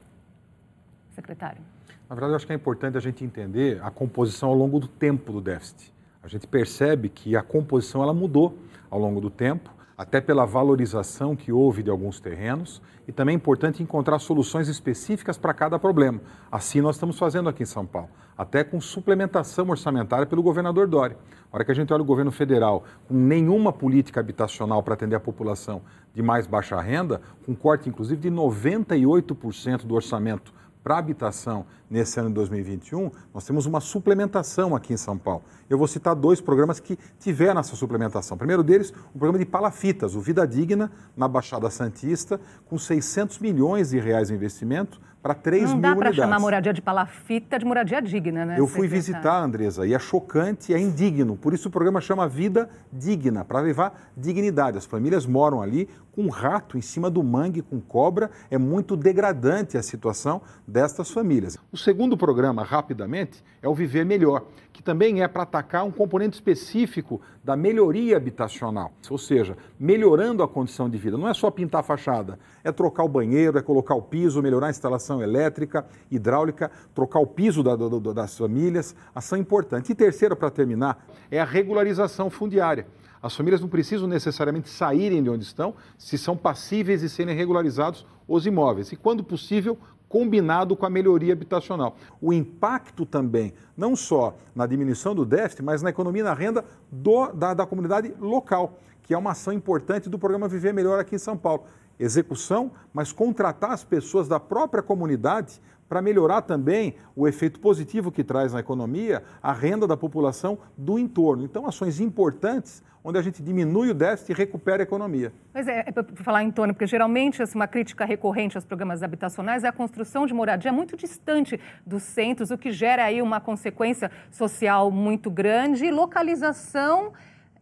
Secretário. 1.13 1.61
Na 2.09 2.15
verdade, 2.15 2.33
eu 2.33 2.37
acho 2.37 2.47
que 2.47 2.53
é 2.53 2.57
importante 2.57 2.97
a 2.97 3.01
gente 3.01 3.25
entender 3.25 3.81
a 3.83 3.91
composição 3.91 4.49
ao 4.49 4.55
longo 4.55 4.79
do 4.79 4.89
tempo 4.89 5.33
do 5.33 5.41
déficit. 5.41 5.93
A 6.27 6.29
gente 6.29 6.45
percebe 6.45 7.09
que 7.09 7.37
a 7.37 7.43
composição 7.43 8.03
ela 8.03 8.13
mudou 8.13 8.59
ao 8.91 8.99
longo 8.99 9.21
do 9.21 9.31
tempo 9.31 9.71
até 9.97 10.21
pela 10.21 10.45
valorização 10.45 11.37
que 11.37 11.53
houve 11.53 11.85
de 11.85 11.89
alguns 11.89 12.19
terrenos, 12.19 12.83
e 13.07 13.13
também 13.13 13.35
é 13.35 13.37
importante 13.37 13.81
encontrar 13.81 14.19
soluções 14.19 14.67
específicas 14.67 15.39
para 15.39 15.55
cada 15.55 15.79
problema. 15.79 16.21
Assim 16.51 16.81
nós 16.81 16.97
estamos 16.97 17.17
fazendo 17.17 17.49
aqui 17.49 17.63
em 17.63 17.67
São 17.67 17.87
Paulo, 17.87 18.11
até 18.37 18.65
com 18.65 18.81
suplementação 18.81 19.71
orçamentária 19.71 20.27
pelo 20.27 20.43
governador 20.43 20.89
Dória. 20.89 21.17
A 21.51 21.57
hora 21.57 21.65
que 21.65 21.71
a 21.71 21.75
gente 21.75 21.93
olha 21.93 22.03
o 22.03 22.05
governo 22.05 22.33
federal 22.33 22.83
com 23.07 23.15
nenhuma 23.15 23.73
política 23.73 24.19
habitacional 24.19 24.83
para 24.83 24.95
atender 24.95 25.15
a 25.15 25.21
população 25.21 25.81
de 26.13 26.23
mais 26.23 26.49
baixa 26.49 26.79
renda, 26.81 27.21
com 27.47 27.55
corte 27.55 27.89
inclusive 27.89 28.21
de 28.21 28.31
98% 28.33 29.87
do 29.87 29.95
orçamento 29.95 30.53
para 30.83 30.99
habitação 30.99 31.67
nesse 31.89 32.19
ano 32.19 32.29
de 32.29 32.35
2021, 32.35 33.11
nós 33.33 33.45
temos 33.45 33.67
uma 33.67 33.81
suplementação 33.81 34.75
aqui 34.75 34.93
em 34.93 34.97
São 34.97 35.17
Paulo. 35.17 35.43
Eu 35.69 35.79
vou 35.79 35.87
citar 35.87 36.15
dois 36.15 36.41
programas 36.41 36.81
que 36.81 36.99
tiveram 37.19 37.61
essa 37.61 37.77
suplementação. 37.77 38.35
O 38.35 38.39
primeiro 38.39 38.63
deles, 38.63 38.91
o 39.15 39.19
programa 39.19 39.39
de 39.39 39.47
palafitas, 39.47 40.15
o 40.15 40.21
Vida 40.21 40.47
Digna, 40.47 40.91
na 41.17 41.29
Baixada 41.29 41.71
Santista, 41.71 42.41
com 42.67 42.79
600 42.79 43.39
milhões 43.39 43.91
de 43.91 43.99
reais 43.99 44.29
de 44.29 44.35
investimento 44.35 45.01
para 45.27 45.35
3 45.35 45.63
Não 45.63 45.69
mil 45.71 45.77
unidades. 45.77 45.97
Não 45.97 46.05
dá 46.05 46.11
para 46.11 46.13
chamar 46.15 46.39
moradia 46.39 46.73
de 46.73 46.81
palafita 46.81 47.59
de 47.59 47.65
moradia 47.65 48.01
digna, 48.01 48.45
né? 48.45 48.57
Eu 48.59 48.67
fui 48.69 48.87
visitar, 48.87 49.43
Andresa, 49.43 49.85
e 49.85 49.93
é 49.93 49.99
chocante, 49.99 50.73
é 50.73 50.79
indigno. 50.79 51.37
Por 51.37 51.53
isso 51.53 51.69
o 51.69 51.71
programa 51.71 52.01
chama 52.01 52.29
Vida 52.29 52.69
Digna, 52.93 53.45
para 53.45 53.61
levar 53.61 54.13
dignidade. 54.17 54.79
As 54.79 54.87
famílias 54.87 55.27
moram 55.27 55.61
ali 55.61 55.89
com 56.13 56.23
um 56.23 56.29
rato 56.29 56.79
em 56.79 56.81
cima 56.81 57.11
do 57.11 57.25
mangue, 57.25 57.61
com 57.61 57.81
cobra. 57.81 58.31
É 58.51 58.57
muito 58.57 58.97
degradante 58.97 59.77
a 59.77 59.83
situação 59.83 60.41
destas 60.67 61.11
famílias. 61.11 61.59
O 61.77 61.79
segundo 61.79 62.17
programa, 62.17 62.65
rapidamente, 62.65 63.45
é 63.61 63.69
o 63.69 63.75
Viver 63.75 64.03
Melhor, 64.03 64.47
que 64.73 64.83
também 64.83 65.23
é 65.23 65.29
para 65.29 65.43
atacar 65.43 65.85
um 65.85 65.91
componente 65.91 66.33
específico 66.33 67.21
da 67.45 67.55
melhoria 67.55 68.17
habitacional, 68.17 68.93
ou 69.11 69.19
seja, 69.19 69.59
melhorando 69.79 70.43
a 70.43 70.49
condição 70.49 70.89
de 70.89 70.97
vida. 70.97 71.19
Não 71.19 71.29
é 71.29 71.35
só 71.35 71.51
pintar 71.51 71.81
a 71.81 71.85
fachada, 71.85 72.39
é 72.65 72.73
trocar 72.73 73.05
o 73.05 73.09
banheiro, 73.11 73.59
é 73.59 73.63
colocar 73.63 73.95
o 73.95 74.01
piso, 74.01 74.41
melhorar 74.41 74.69
a 74.69 74.71
instalação 74.71 75.23
elétrica, 75.23 75.85
hidráulica, 76.11 76.71
trocar 76.95 77.19
o 77.19 77.27
piso 77.27 77.63
da, 77.63 77.77
das 77.77 78.39
famílias, 78.39 78.97
ação 79.15 79.39
importante. 79.39 79.93
E 79.93 79.95
terceiro, 79.95 80.35
para 80.35 80.49
terminar, 80.49 81.07
é 81.31 81.39
a 81.39 81.45
regularização 81.45 82.31
fundiária. 82.31 82.87
As 83.23 83.37
famílias 83.37 83.61
não 83.61 83.69
precisam 83.69 84.09
necessariamente 84.09 84.71
saírem 84.71 85.23
de 85.23 85.29
onde 85.29 85.45
estão, 85.45 85.75
se 85.99 86.17
são 86.17 86.37
passíveis 86.37 87.03
de 87.03 87.11
serem 87.11 87.37
regularizados 87.37 88.07
os 88.29 88.47
imóveis. 88.47 88.93
E, 88.93 88.97
quando 88.97 89.23
possível, 89.23 89.79
combinado 90.17 90.75
com 90.75 90.87
a 90.87 90.89
melhoria 90.89 91.35
habitacional. 91.35 91.95
O 92.23 92.33
impacto 92.33 93.05
também, 93.05 93.53
não 93.77 93.95
só 93.95 94.35
na 94.55 94.67
diminuição 94.67 95.15
do 95.15 95.27
déficit, 95.27 95.63
mas 95.63 95.83
na 95.83 95.91
economia 95.91 96.23
e 96.23 96.25
na 96.25 96.33
renda 96.33 96.65
do, 96.91 97.31
da, 97.33 97.53
da 97.53 97.67
comunidade 97.67 98.15
local, 98.19 98.79
que 99.03 99.13
é 99.13 99.19
uma 99.19 99.33
ação 99.33 99.53
importante 99.53 100.09
do 100.09 100.19
programa 100.19 100.49
Viver 100.49 100.73
Melhor 100.73 100.99
aqui 100.99 101.17
em 101.17 101.19
São 101.19 101.37
Paulo. 101.37 101.65
Execução, 102.01 102.71
mas 102.95 103.13
contratar 103.13 103.73
as 103.73 103.85
pessoas 103.85 104.27
da 104.27 104.41
própria 104.41 104.83
comunidade 104.83 105.61
para 105.89 106.03
melhorar 106.03 106.43
também 106.43 106.95
o 107.15 107.27
efeito 107.27 107.61
positivo 107.61 108.11
que 108.11 108.25
traz 108.25 108.53
na 108.53 108.61
economia 108.61 109.23
a 109.43 109.53
renda 109.53 109.87
da 109.87 109.97
população 109.97 110.59
do 110.77 110.99
entorno. 110.99 111.45
Então, 111.45 111.67
ações 111.67 112.01
importantes 112.01 112.83
onde 113.07 113.19
a 113.19 113.23
gente 113.23 113.41
diminui 113.41 113.91
o 113.91 113.95
déficit 113.95 114.33
e 114.33 114.35
recupera 114.35 114.83
a 114.83 114.85
economia. 114.85 115.33
Pois 115.53 115.69
é, 115.69 115.85
é 115.87 115.93
para 115.93 116.05
falar 116.17 116.43
em 116.43 116.51
torno, 116.51 116.75
porque 116.75 116.89
geralmente 116.89 117.41
assim, 117.41 117.57
uma 117.57 117.69
crítica 117.69 118.05
recorrente 118.05 118.57
aos 118.57 118.65
programas 118.65 119.01
habitacionais 119.01 119.63
é 119.63 119.69
a 119.69 119.73
construção 119.73 120.27
de 120.27 120.35
moradia 120.35 120.73
muito 120.73 120.97
distante 120.97 121.61
dos 121.87 122.03
centros, 122.03 122.51
o 122.51 122.59
que 122.59 122.73
gera 122.73 123.05
aí 123.05 123.23
uma 123.23 123.41
consequência 123.41 124.11
social 124.29 124.91
muito 124.91 125.31
grande 125.31 125.85
e 125.85 125.91
localização 125.93 127.13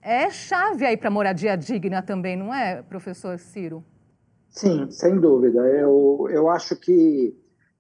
é 0.01 0.31
chave 0.31 0.87
aí 0.87 0.97
para 0.97 1.11
moradia 1.11 1.57
digna 1.57 2.01
também, 2.01 2.37
não 2.37 2.53
é, 2.55 2.83
professor 2.83 3.39
Ciro? 3.39 3.85
Sim, 4.49 4.91
sem 4.91 5.21
dúvida. 5.21 5.61
Eu, 5.61 6.27
eu 6.31 6.49
acho 6.49 6.75
que 6.77 7.37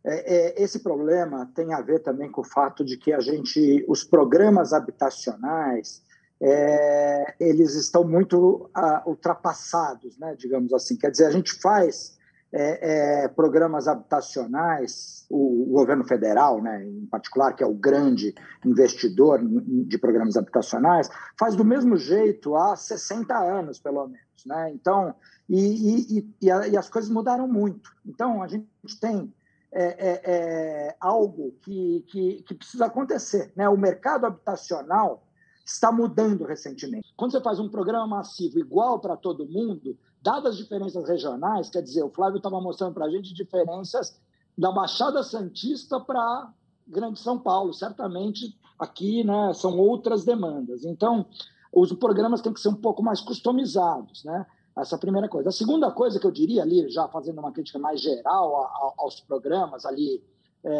é, 0.06 0.36
é, 0.36 0.62
esse 0.62 0.80
problema 0.80 1.50
tem 1.54 1.72
a 1.72 1.80
ver 1.80 2.00
também 2.00 2.30
com 2.30 2.42
o 2.42 2.44
fato 2.44 2.84
de 2.84 2.98
que 2.98 3.12
a 3.12 3.20
gente, 3.20 3.84
os 3.88 4.04
programas 4.04 4.72
habitacionais, 4.72 6.02
é, 6.42 7.34
eles 7.40 7.74
estão 7.74 8.04
muito 8.04 8.70
uh, 8.76 9.08
ultrapassados, 9.08 10.18
né, 10.18 10.34
digamos 10.36 10.74
assim. 10.74 10.96
Quer 10.96 11.10
dizer, 11.10 11.24
a 11.26 11.30
gente 11.30 11.54
faz 11.54 12.18
é, 12.52 13.22
é, 13.24 13.28
programas 13.28 13.88
habitacionais, 13.88 15.26
o, 15.30 15.70
o, 15.70 15.72
governo 15.72 16.04
federal, 16.04 16.62
né, 16.62 16.84
em 16.84 17.06
particular, 17.06 17.54
que 17.54 17.64
é 17.64 17.66
o 17.66 17.72
grande 17.72 18.34
investidor 18.64 19.40
de 19.42 19.96
programas 19.96 20.36
habitacionais, 20.36 21.08
faz 21.38 21.56
do 21.56 21.64
mesmo 21.64 21.96
jeito 21.96 22.54
há 22.56 22.76
60 22.76 23.34
anos, 23.36 23.80
pelo 23.80 24.06
menos. 24.06 24.44
Né? 24.44 24.70
Então, 24.74 25.14
e, 25.48 26.18
e, 26.18 26.34
e, 26.42 26.46
e 26.46 26.76
as 26.76 26.90
coisas 26.90 27.10
mudaram 27.10 27.48
muito. 27.48 27.90
Então, 28.04 28.42
a 28.42 28.46
gente 28.46 28.68
tem 29.00 29.32
é, 29.76 29.82
é, 29.82 30.20
é, 30.24 30.96
algo 31.00 31.52
que, 31.60 32.04
que, 32.08 32.42
que, 32.44 32.54
precisa 32.54 32.86
acontecer. 32.86 33.52
Né? 33.56 33.68
O 33.68 33.76
mercado 33.76 34.24
habitacional 34.24 35.26
está 35.66 35.90
mudando 35.90 36.44
recentemente. 36.44 37.12
Quando 37.16 37.32
você 37.32 37.40
faz 37.40 37.58
um 37.58 37.68
programa 37.68 38.06
massivo 38.06 38.60
igual 38.60 39.00
para 39.00 39.16
todo 39.16 39.48
mundo, 39.48 39.98
dadas 40.22 40.52
as 40.52 40.58
diferenças 40.58 41.08
regionais, 41.08 41.70
quer 41.70 41.82
dizer, 41.82 42.04
o 42.04 42.10
Flávio 42.10 42.36
estava 42.36 42.60
mostrando 42.60 42.94
para 42.94 43.06
a 43.06 43.10
gente 43.10 43.34
diferenças 43.34 44.16
da 44.56 44.70
Baixada 44.70 45.24
Santista 45.24 45.98
para 45.98 46.52
Grande 46.86 47.18
São 47.18 47.36
Paulo. 47.36 47.74
Certamente 47.74 48.56
aqui 48.78 49.24
né, 49.24 49.52
são 49.54 49.76
outras 49.76 50.24
demandas. 50.24 50.84
Então, 50.84 51.26
os 51.72 51.92
programas 51.94 52.40
têm 52.40 52.52
que 52.52 52.60
ser 52.60 52.68
um 52.68 52.76
pouco 52.76 53.02
mais 53.02 53.20
customizados. 53.20 54.22
Né? 54.22 54.46
Essa 54.76 54.94
é 54.94 54.96
a 54.96 55.00
primeira 55.00 55.28
coisa. 55.28 55.48
A 55.48 55.52
segunda 55.52 55.90
coisa 55.90 56.18
que 56.18 56.26
eu 56.26 56.30
diria 56.30 56.62
ali, 56.62 56.88
já 56.90 57.06
fazendo 57.08 57.38
uma 57.38 57.52
crítica 57.52 57.78
mais 57.78 58.00
geral 58.00 58.94
aos 58.98 59.20
programas 59.20 59.84
ali 59.84 60.22
é, 60.64 60.70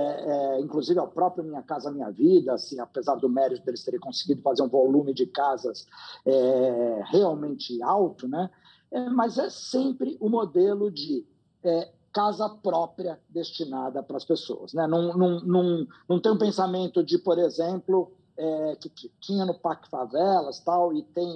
é, 0.56 0.60
inclusive 0.60 0.98
ao 0.98 1.08
próprio 1.08 1.44
Minha 1.44 1.62
Casa 1.62 1.90
Minha 1.90 2.10
Vida, 2.10 2.54
assim, 2.54 2.80
apesar 2.80 3.16
do 3.16 3.28
mérito 3.28 3.66
deles 3.66 3.84
terem 3.84 4.00
conseguido 4.00 4.40
fazer 4.40 4.62
um 4.62 4.68
volume 4.68 5.12
de 5.12 5.26
casas 5.26 5.86
é, 6.24 7.02
realmente 7.10 7.82
alto, 7.82 8.26
né? 8.26 8.50
É, 8.90 9.10
mas 9.10 9.36
é 9.36 9.50
sempre 9.50 10.16
o 10.20 10.30
modelo 10.30 10.90
de 10.90 11.26
é, 11.62 11.90
casa 12.10 12.48
própria 12.48 13.20
destinada 13.28 14.02
para 14.02 14.16
as 14.16 14.24
pessoas. 14.24 14.72
Né? 14.72 14.86
Não, 14.86 15.14
não, 15.18 15.40
não, 15.40 15.86
não 16.08 16.20
tem 16.20 16.32
um 16.32 16.38
pensamento 16.38 17.04
de, 17.04 17.18
por 17.18 17.38
exemplo, 17.38 18.10
é, 18.38 18.76
que 18.76 19.10
tinha 19.20 19.44
no 19.44 19.52
PAC 19.52 19.90
Favelas 19.90 20.60
tal, 20.60 20.94
e 20.94 21.02
tem 21.02 21.28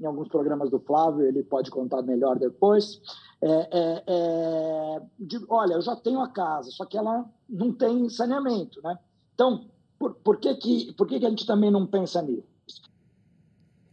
em 0.00 0.04
alguns 0.04 0.28
programas 0.28 0.70
do 0.70 0.78
Flávio, 0.78 1.26
ele 1.26 1.42
pode 1.42 1.70
contar 1.70 2.02
melhor 2.02 2.38
depois. 2.38 3.00
É, 3.40 3.48
é, 3.48 4.04
é, 4.06 5.02
de, 5.18 5.44
olha, 5.48 5.74
eu 5.74 5.82
já 5.82 5.96
tenho 5.96 6.20
a 6.20 6.28
casa, 6.28 6.70
só 6.70 6.84
que 6.84 6.96
ela 6.96 7.28
não 7.48 7.72
tem 7.72 8.08
saneamento. 8.08 8.80
Né? 8.82 8.98
Então, 9.34 9.66
por, 9.98 10.14
por, 10.14 10.38
que, 10.38 10.54
que, 10.56 10.92
por 10.94 11.06
que, 11.06 11.18
que 11.18 11.26
a 11.26 11.30
gente 11.30 11.46
também 11.46 11.70
não 11.70 11.86
pensa 11.86 12.22
nisso? 12.22 12.46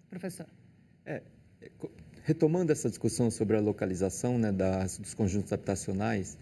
Professor. 0.09 0.45
É, 1.05 1.23
retomando 2.23 2.71
essa 2.71 2.89
discussão 2.89 3.29
sobre 3.29 3.57
a 3.57 3.61
localização 3.61 4.37
né, 4.37 4.51
das, 4.51 4.97
dos 4.97 5.13
conjuntos 5.13 5.51
habitacionais, 5.51 6.37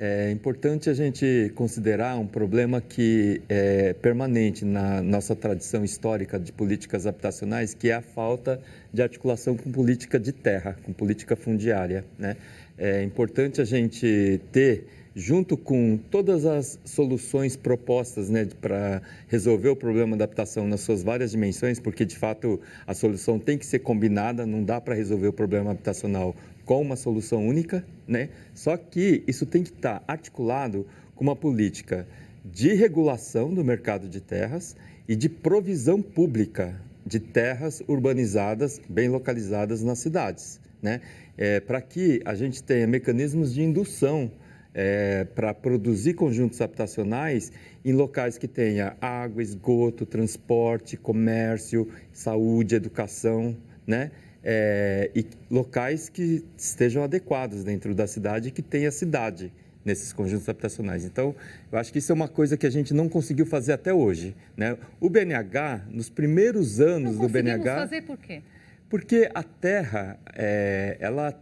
é 0.00 0.30
importante 0.30 0.88
a 0.88 0.94
gente 0.94 1.50
considerar 1.56 2.16
um 2.16 2.26
problema 2.26 2.80
que 2.80 3.42
é 3.48 3.92
permanente 3.94 4.64
na 4.64 5.02
nossa 5.02 5.34
tradição 5.34 5.82
histórica 5.84 6.38
de 6.38 6.52
políticas 6.52 7.04
habitacionais, 7.04 7.74
que 7.74 7.90
é 7.90 7.94
a 7.94 8.00
falta 8.00 8.60
de 8.92 9.02
articulação 9.02 9.56
com 9.56 9.72
política 9.72 10.20
de 10.20 10.30
terra, 10.30 10.76
com 10.84 10.92
política 10.92 11.34
fundiária. 11.34 12.04
Né? 12.16 12.36
É 12.78 13.02
importante 13.02 13.60
a 13.60 13.64
gente 13.64 14.40
ter 14.52 14.86
junto 15.16 15.56
com 15.56 15.98
todas 16.12 16.46
as 16.46 16.78
soluções 16.84 17.56
propostas 17.56 18.30
né, 18.30 18.46
para 18.60 19.02
resolver 19.26 19.70
o 19.70 19.74
problema 19.74 20.16
da 20.16 20.26
adaptação 20.26 20.68
nas 20.68 20.80
suas 20.82 21.02
várias 21.02 21.32
dimensões, 21.32 21.80
porque 21.80 22.04
de 22.04 22.16
fato 22.16 22.60
a 22.86 22.94
solução 22.94 23.36
tem 23.36 23.58
que 23.58 23.66
ser 23.66 23.80
combinada, 23.80 24.46
não 24.46 24.62
dá 24.62 24.80
para 24.80 24.94
resolver 24.94 25.26
o 25.26 25.32
problema 25.32 25.72
habitacional 25.72 26.36
com 26.68 26.82
uma 26.82 26.96
solução 26.96 27.48
única, 27.48 27.82
né? 28.06 28.28
Só 28.52 28.76
que 28.76 29.24
isso 29.26 29.46
tem 29.46 29.62
que 29.62 29.70
estar 29.70 30.00
tá 30.00 30.04
articulado 30.06 30.86
com 31.14 31.24
uma 31.24 31.34
política 31.34 32.06
de 32.44 32.74
regulação 32.74 33.54
do 33.54 33.64
mercado 33.64 34.06
de 34.06 34.20
terras 34.20 34.76
e 35.08 35.16
de 35.16 35.30
provisão 35.30 36.02
pública 36.02 36.78
de 37.06 37.18
terras 37.20 37.82
urbanizadas 37.88 38.82
bem 38.86 39.08
localizadas 39.08 39.82
nas 39.82 39.98
cidades, 39.98 40.60
né? 40.82 41.00
É, 41.38 41.58
para 41.58 41.80
que 41.80 42.20
a 42.22 42.34
gente 42.34 42.62
tenha 42.62 42.86
mecanismos 42.86 43.54
de 43.54 43.62
indução 43.62 44.30
é, 44.74 45.24
para 45.24 45.54
produzir 45.54 46.12
conjuntos 46.12 46.60
habitacionais 46.60 47.50
em 47.82 47.94
locais 47.94 48.36
que 48.36 48.46
tenha 48.46 48.94
água, 49.00 49.42
esgoto, 49.42 50.04
transporte, 50.04 50.98
comércio, 50.98 51.88
saúde, 52.12 52.74
educação, 52.74 53.56
né? 53.86 54.10
É, 54.42 55.10
e 55.14 55.26
locais 55.50 56.08
que 56.08 56.44
estejam 56.56 57.02
adequados 57.02 57.64
dentro 57.64 57.94
da 57.94 58.06
cidade 58.06 58.48
e 58.48 58.50
que 58.50 58.62
tenha 58.62 58.90
cidade 58.90 59.52
nesses 59.84 60.12
conjuntos 60.12 60.48
habitacionais. 60.48 61.04
Então, 61.04 61.34
eu 61.72 61.78
acho 61.78 61.92
que 61.92 61.98
isso 61.98 62.12
é 62.12 62.14
uma 62.14 62.28
coisa 62.28 62.56
que 62.56 62.66
a 62.66 62.70
gente 62.70 62.92
não 62.92 63.08
conseguiu 63.08 63.46
fazer 63.46 63.72
até 63.72 63.92
hoje. 63.92 64.36
Né? 64.56 64.76
O 65.00 65.08
BNH, 65.08 65.86
nos 65.90 66.08
primeiros 66.08 66.80
anos 66.80 67.16
não 67.16 67.22
do 67.22 67.28
BNH... 67.28 67.76
fazer 67.76 68.02
por 68.02 68.18
quê? 68.18 68.42
Porque 68.88 69.30
a 69.34 69.42
terra, 69.42 70.18
é, 70.34 70.96
ela 71.00 71.38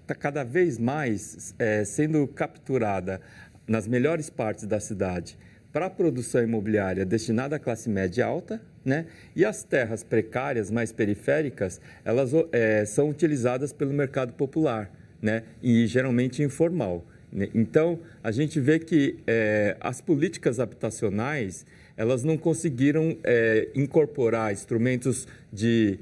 está 0.00 0.14
cada 0.14 0.44
vez 0.44 0.78
mais 0.78 1.54
é, 1.58 1.84
sendo 1.84 2.26
capturada 2.26 3.20
nas 3.66 3.86
melhores 3.86 4.28
partes 4.28 4.66
da 4.66 4.80
cidade 4.80 5.38
para 5.72 5.86
a 5.86 5.90
produção 5.90 6.42
imobiliária 6.42 7.04
destinada 7.04 7.56
à 7.56 7.58
classe 7.58 7.88
média 7.88 8.26
alta, 8.26 8.60
né? 8.84 9.06
E 9.34 9.44
as 9.44 9.64
terras 9.64 10.02
precárias, 10.02 10.70
mais 10.70 10.92
periféricas, 10.92 11.80
elas 12.04 12.30
é, 12.52 12.84
são 12.84 13.08
utilizadas 13.08 13.72
pelo 13.72 13.92
mercado 13.92 14.32
popular, 14.34 14.90
né? 15.20 15.44
E 15.62 15.86
geralmente 15.86 16.42
informal. 16.42 17.04
Né? 17.32 17.48
Então, 17.54 17.98
a 18.22 18.30
gente 18.30 18.60
vê 18.60 18.78
que 18.78 19.18
é, 19.26 19.76
as 19.80 20.00
políticas 20.00 20.60
habitacionais, 20.60 21.64
elas 21.96 22.22
não 22.22 22.36
conseguiram 22.36 23.16
é, 23.24 23.68
incorporar 23.74 24.52
instrumentos 24.52 25.26
de 25.50 25.98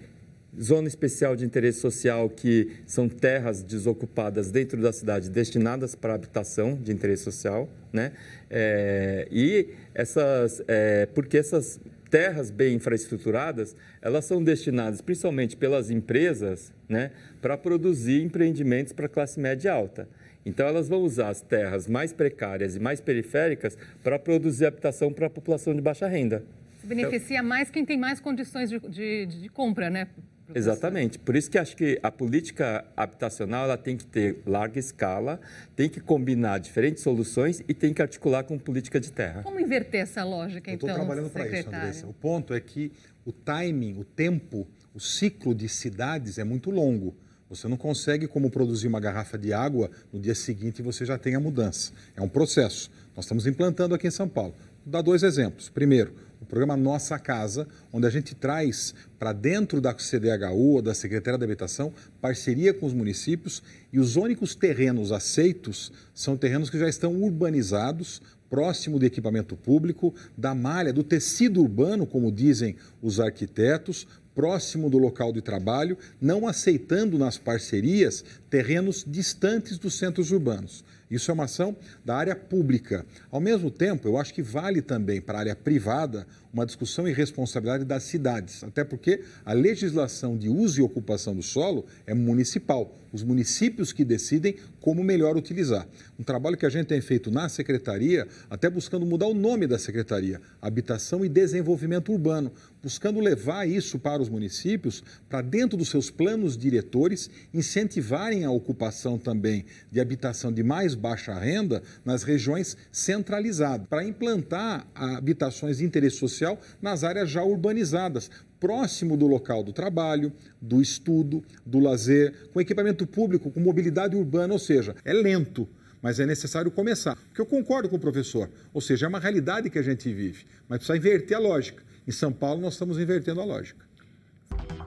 zona 0.59 0.89
especial 0.89 1.37
de 1.37 1.45
interesse 1.45 1.81
social, 1.81 2.29
que 2.29 2.73
são 2.87 3.09
terras 3.09 3.63
desocupadas 3.63 4.51
dentro 4.51 4.81
da 4.81 4.93
cidade 4.93 5.31
destinadas 5.31 5.95
para 5.95 6.15
habitação 6.15 6.75
de 6.75 6.93
interesse 6.93 7.25
social, 7.25 7.69
né? 7.93 8.13
É, 8.49 9.29
e 9.31 9.69
essas, 9.95 10.63
é, 10.67 11.07
porque 11.07 11.39
essas 11.39 11.81
terras 12.11 12.51
bem 12.51 12.75
infraestruturadas, 12.75 13.77
elas 14.03 14.25
são 14.25 14.43
destinadas 14.43 15.01
principalmente 15.01 15.57
pelas 15.57 15.91
empresas, 15.91 16.73
né, 16.89 17.13
para 17.41 17.57
produzir 17.57 18.23
empreendimentos 18.23 18.93
para 18.93 19.09
classe 19.09 19.39
média 19.39 19.73
alta. 19.73 20.09
Então, 20.45 20.67
elas 20.67 20.89
vão 20.89 21.03
usar 21.03 21.29
as 21.29 21.41
terras 21.41 21.87
mais 21.87 22.13
precárias 22.13 22.75
e 22.75 22.81
mais 22.81 23.01
periféricas 23.01 23.77
para 24.03 24.19
produzir 24.19 24.67
habitação 24.67 25.13
para 25.13 25.27
a 25.27 25.31
população 25.31 25.75
de 25.75 25.81
baixa 25.81 26.09
renda. 26.09 26.43
Beneficia 26.83 27.43
mais 27.43 27.71
quem 27.71 27.85
tem 27.85 27.99
mais 27.99 28.21
condições 28.21 28.71
de, 28.71 28.79
de, 28.81 29.27
de 29.27 29.49
compra, 29.51 29.91
né? 29.91 30.09
Exatamente. 30.55 31.19
Por 31.19 31.37
isso 31.37 31.51
que 31.51 31.59
acho 31.59 31.77
que 31.77 31.99
a 32.03 32.11
política 32.11 32.85
habitacional 32.97 33.65
ela 33.65 33.77
tem 33.77 33.97
que 33.97 34.07
ter 34.07 34.43
larga 34.47 34.79
escala, 34.79 35.41
tem 35.77 35.89
que 35.89 36.01
combinar 36.01 36.59
diferentes 36.59 37.03
soluções 37.03 37.63
e 37.69 37.75
tem 37.75 37.93
que 37.93 38.03
articular 38.03 38.45
com 38.45 38.59
política 38.59 39.01
de 39.01 39.13
terra. 39.13 39.43
Como 39.43 39.61
inverter 39.61 40.03
essa 40.03 40.25
lógica, 40.25 40.71
então, 40.71 40.89
Eu 40.89 40.93
estou 40.93 41.07
trabalhando 41.07 41.31
para 41.31 41.47
isso, 41.47 41.69
Andressa. 41.69 42.07
O 42.07 42.13
ponto 42.13 42.55
é 42.55 42.61
que 42.61 42.93
o 43.25 43.33
timing, 43.33 43.99
o 43.99 44.05
tempo, 44.05 44.67
o 44.95 45.01
ciclo 45.01 45.55
de 45.55 45.69
cidades 45.69 46.39
é 46.39 46.45
muito 46.45 46.71
longo. 46.71 47.17
Você 47.49 47.67
não 47.67 47.77
consegue 47.77 48.29
como 48.29 48.49
produzir 48.49 48.87
uma 48.87 49.01
garrafa 49.01 49.37
de 49.37 49.53
água 49.53 49.91
no 50.13 50.21
dia 50.21 50.37
seguinte 50.37 50.83
você 50.83 51.05
já 51.05 51.19
tem 51.19 51.35
a 51.35 51.41
mudança. 51.41 51.93
É 52.17 52.23
um 52.23 52.29
processo. 52.29 52.91
Nós 53.17 53.25
estamos 53.25 53.45
implantando 53.45 53.93
aqui 53.93 54.07
em 54.07 54.11
São 54.11 54.29
Paulo. 54.29 54.55
Vou 54.85 54.93
dar 54.93 55.03
dois 55.03 55.25
exemplos. 55.25 55.69
Primeiro, 55.69 56.15
o 56.41 56.47
programa 56.47 56.77
Nossa 56.77 57.19
Casa, 57.19 57.69
onde 57.93 58.07
a 58.07 58.11
gente 58.11 58.35
traz 58.35 58.95
para 59.19 59.33
dentro 59.33 59.81
da 59.81 59.93
CDHU 59.93 60.75
ou 60.75 60.83
da 60.83 60.95
Secretaria 60.95 61.39
da 61.39 61.45
Habitação 61.45 61.93
parceria 62.21 62.73
com 62.73 62.87
os 62.87 62.95
municípios 62.95 63.63
e 63.93 64.01
os 64.01 64.17
únicos 64.17 64.55
terrenos 64.55 65.13
aceitos 65.13 65.93
são 66.15 66.37
terrenos 66.37 66.71
que 66.71 66.79
já 66.79 66.89
estão 66.89 67.15
urbanizados, 67.15 68.23
próximo 68.49 68.99
de 68.99 69.07
equipamento 69.07 69.57
público, 69.57 70.15
da 70.37 70.55
malha, 70.55 70.93
do 70.93 71.05
tecido 71.05 71.61
urbano, 71.61 72.07
como 72.07 72.33
dizem 72.33 72.75
os 73.03 73.21
arquitetos, 73.21 74.09
próximo 74.35 74.89
do 74.89 74.99
local 74.99 75.33
de 75.33 75.43
trabalho, 75.43 75.99
não 76.21 76.49
aceitando 76.49 77.19
nas 77.19 77.37
parcerias 77.37 78.25
terrenos 78.49 79.05
distantes 79.07 79.79
dos 79.79 79.95
centros 79.99 80.33
urbanos. 80.33 80.85
Isso 81.11 81.31
é 81.31 81.35
uma 81.35 81.45
ação 81.45 81.77
da 82.05 82.17
área 82.17 82.37
pública. 82.37 83.05
Ao 83.31 83.41
mesmo 83.41 83.71
tempo, 83.71 84.07
eu 84.07 84.17
acho 84.17 84.33
que 84.33 84.43
vale 84.43 84.81
também 84.81 85.21
para 85.21 85.39
a 85.39 85.41
área 85.41 85.57
privada 85.57 86.27
uma 86.53 86.67
discussão 86.67 87.07
e 87.07 87.13
responsabilidade 87.13 87.85
das 87.85 88.03
cidades, 88.03 88.65
até 88.65 88.83
porque 88.83 89.23
a 89.45 89.53
legislação 89.53 90.37
de 90.37 90.49
uso 90.49 90.81
e 90.81 90.83
ocupação 90.83 91.35
do 91.35 91.43
solo 91.43 91.87
é 92.07 92.13
municipal, 92.13 92.97
os 93.13 93.23
municípios 93.23 93.93
que 93.93 94.05
decidem 94.05 94.57
como 94.81 95.05
melhor 95.05 95.37
utilizar. 95.37 95.87
Um 96.19 96.25
trabalho 96.25 96.57
que 96.57 96.67
a 96.67 96.71
gente 96.71 96.87
tem 96.87 97.01
feito 97.01 97.31
na 97.31 97.49
secretaria, 97.49 98.27
até 98.49 98.69
buscando 98.69 99.07
mudar 99.07 99.27
o 99.27 99.35
nome 99.35 99.67
da 99.67 99.79
secretaria, 99.79 100.41
Habitação 100.61 101.25
e 101.25 101.29
Desenvolvimento 101.29 102.13
Urbano, 102.13 102.53
buscando 102.83 103.21
levar 103.21 103.69
isso 103.69 103.99
para 103.99 104.23
os 104.23 104.29
municípios, 104.29 105.05
para 105.29 105.43
dentro 105.43 105.77
dos 105.77 105.89
seus 105.89 106.11
planos 106.11 106.57
diretores, 106.57 107.31
incentivarem 107.53 108.45
a 108.45 108.51
ocupação 108.51 109.19
também 109.19 109.65
de 109.91 110.01
habitação 110.01 110.53
de 110.53 110.63
mais 110.63 110.95
baixa 110.95 111.39
renda 111.39 111.83
nas 112.05 112.23
regiões 112.23 112.77
centralizadas, 112.91 113.87
para 113.89 114.05
implantar 114.05 114.87
habitações 114.95 115.79
de 115.79 115.85
interesse 115.85 116.17
social 116.17 116.40
nas 116.81 117.05
áreas 117.05 117.31
já 117.31 117.43
urbanizadas, 117.43 118.31
próximo 118.59 119.17
do 119.17 119.27
local 119.27 119.63
do 119.63 119.73
trabalho, 119.73 120.33
do 120.61 120.83
estudo, 120.83 121.43
do 121.65 121.79
lazer, 121.79 122.35
com 122.53 122.61
equipamento 122.61 123.07
público, 123.07 123.51
com 123.51 123.61
mobilidade 123.61 124.17
urbana, 124.17 124.53
ou 124.53 124.59
seja, 124.59 124.95
é 125.05 125.13
lento, 125.13 125.69
mas 126.03 126.21
é 126.21 126.27
necessário 126.27 126.71
começar. 126.71 127.17
Porque 127.17 127.41
eu 127.41 127.47
concordo 127.47 127.89
com 127.89 127.97
o 127.97 128.01
professor, 128.01 128.51
ou 128.73 128.81
seja, 128.81 129.07
é 129.07 129.09
uma 129.09 129.19
realidade 129.19 129.71
que 129.71 129.79
a 129.79 129.83
gente 129.83 130.13
vive, 130.13 130.45
mas 130.69 130.79
precisa 130.79 130.97
inverter 130.97 131.37
a 131.37 131.41
lógica. 131.41 131.83
Em 132.07 132.13
São 132.13 132.33
Paulo, 132.33 132.61
nós 132.61 132.75
estamos 132.75 132.99
invertendo 132.99 133.41
a 133.41 133.45
lógica. 133.45 133.90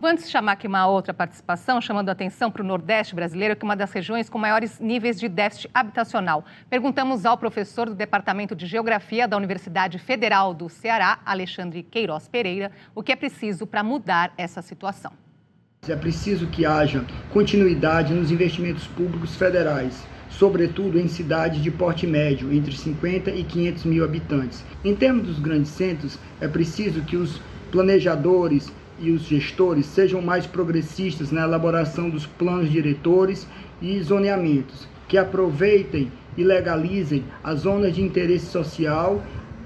Antes 0.05 0.29
chamar 0.29 0.51
aqui 0.51 0.67
uma 0.67 0.86
outra 0.86 1.13
participação, 1.13 1.79
chamando 1.79 2.10
a 2.10 2.12
atenção 2.12 2.51
para 2.51 2.62
o 2.62 2.65
Nordeste 2.65 3.15
brasileiro, 3.15 3.55
que 3.55 3.63
é 3.63 3.67
uma 3.67 3.75
das 3.75 3.93
regiões 3.93 4.29
com 4.29 4.38
maiores 4.38 4.77
níveis 4.77 5.17
de 5.17 5.29
déficit 5.29 5.69
habitacional. 5.74 6.43
Perguntamos 6.69 7.25
ao 7.25 7.38
professor 7.38 7.88
do 7.88 7.95
Departamento 7.95 8.53
de 8.53 8.65
Geografia 8.65 9.29
da 9.29 9.38
Universidade 9.38 9.98
Federal 9.98 10.53
do 10.53 10.67
Ceará, 10.67 11.19
Alexandre 11.25 11.83
Queiroz 11.83 12.27
Pereira, 12.27 12.69
o 12.93 13.01
que 13.01 13.13
é 13.13 13.15
preciso 13.15 13.65
para 13.65 13.81
mudar 13.81 14.33
essa 14.38 14.62
situação. 14.62 15.13
É 15.88 15.95
preciso 15.95 16.48
que 16.48 16.65
haja 16.65 17.05
continuidade 17.31 18.13
nos 18.13 18.29
investimentos 18.29 18.86
públicos 18.88 19.36
federais 19.36 20.05
sobretudo 20.29 21.00
em 21.00 21.07
cidades 21.07 21.62
de 21.62 21.69
porte 21.69 22.07
médio, 22.07 22.51
entre 22.51 22.75
50 22.75 23.29
e 23.29 23.43
500 23.43 23.83
mil 23.86 24.03
habitantes. 24.03 24.65
Em 24.83 24.95
termos 24.95 25.27
dos 25.27 25.38
grandes 25.38 25.69
centros, 25.69 26.17
é 26.41 26.48
preciso 26.48 27.03
que 27.03 27.15
os 27.15 27.39
planejadores 27.72 28.74
e 29.00 29.12
os 29.12 29.23
gestores 29.23 29.85
sejam 29.85 30.21
mais 30.21 30.45
progressistas 30.45 31.31
na 31.31 31.43
elaboração 31.43 32.09
dos 32.09 32.25
planos 32.25 32.71
diretores 32.71 33.47
e 33.81 34.01
zoneamentos, 34.01 34.88
que 35.07 35.17
aproveitem 35.17 36.12
e 36.38 36.43
legalizem 36.43 37.23
as 37.43 37.62
zonas 37.62 37.95
de 37.95 38.01
interesse 38.01 38.47
social 38.47 39.23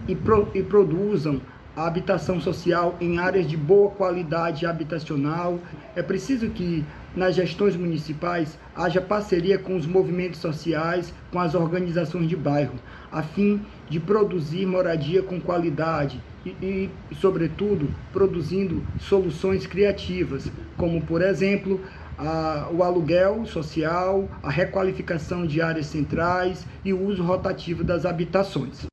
e, 0.08 0.16
pro, 0.16 0.50
e 0.54 0.62
produzam 0.62 1.42
a 1.76 1.86
habitação 1.86 2.42
social 2.42 2.98
em 3.00 3.20
áreas 3.20 3.48
de 3.48 3.56
boa 3.56 3.92
qualidade 3.92 4.66
habitacional. 4.66 5.60
É 5.96 6.02
preciso 6.02 6.50
que 6.50 6.84
nas 7.18 7.36
gestões 7.36 7.76
municipais 7.76 8.58
haja 8.76 9.02
parceria 9.02 9.58
com 9.58 9.76
os 9.76 9.88
movimentos 9.88 10.40
sociais, 10.40 11.14
com 11.32 11.40
as 11.40 11.56
organizações 11.56 12.30
de 12.30 12.36
bairro, 12.36 12.76
a 13.12 13.24
fim 13.24 13.60
de 13.90 14.00
produzir 14.00 14.66
moradia 14.68 15.24
com 15.24 15.42
qualidade 15.42 16.22
e, 16.46 16.50
e 16.62 17.16
sobretudo, 17.16 17.90
produzindo 18.14 18.84
soluções 19.00 19.66
criativas, 19.66 20.50
como, 20.78 21.02
por 21.02 21.22
exemplo, 21.22 21.82
a, 22.18 22.70
o 22.72 22.84
aluguel 22.84 23.46
social, 23.48 24.30
a 24.44 24.50
requalificação 24.50 25.46
de 25.46 25.60
áreas 25.60 25.88
centrais 25.88 26.66
e 26.86 26.94
o 26.94 27.04
uso 27.04 27.24
rotativo 27.24 27.84
das 27.84 28.06
habitações. 28.06 28.86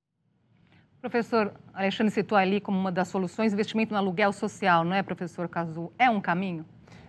Professor 1.01 1.53
Alexandre 1.75 2.11
citou 2.11 2.39
ali 2.39 2.63
como 2.63 2.79
uma 2.79 2.91
das 2.91 3.09
soluções 3.09 3.53
investimento 3.53 3.93
no 3.93 3.99
aluguel 3.99 4.33
social, 4.33 4.83
não 4.83 4.95
é, 4.95 5.03
professor 5.03 5.47
Cazu? 5.47 5.93
É 5.99 6.09
um 6.09 6.19
caminho? 6.19 6.65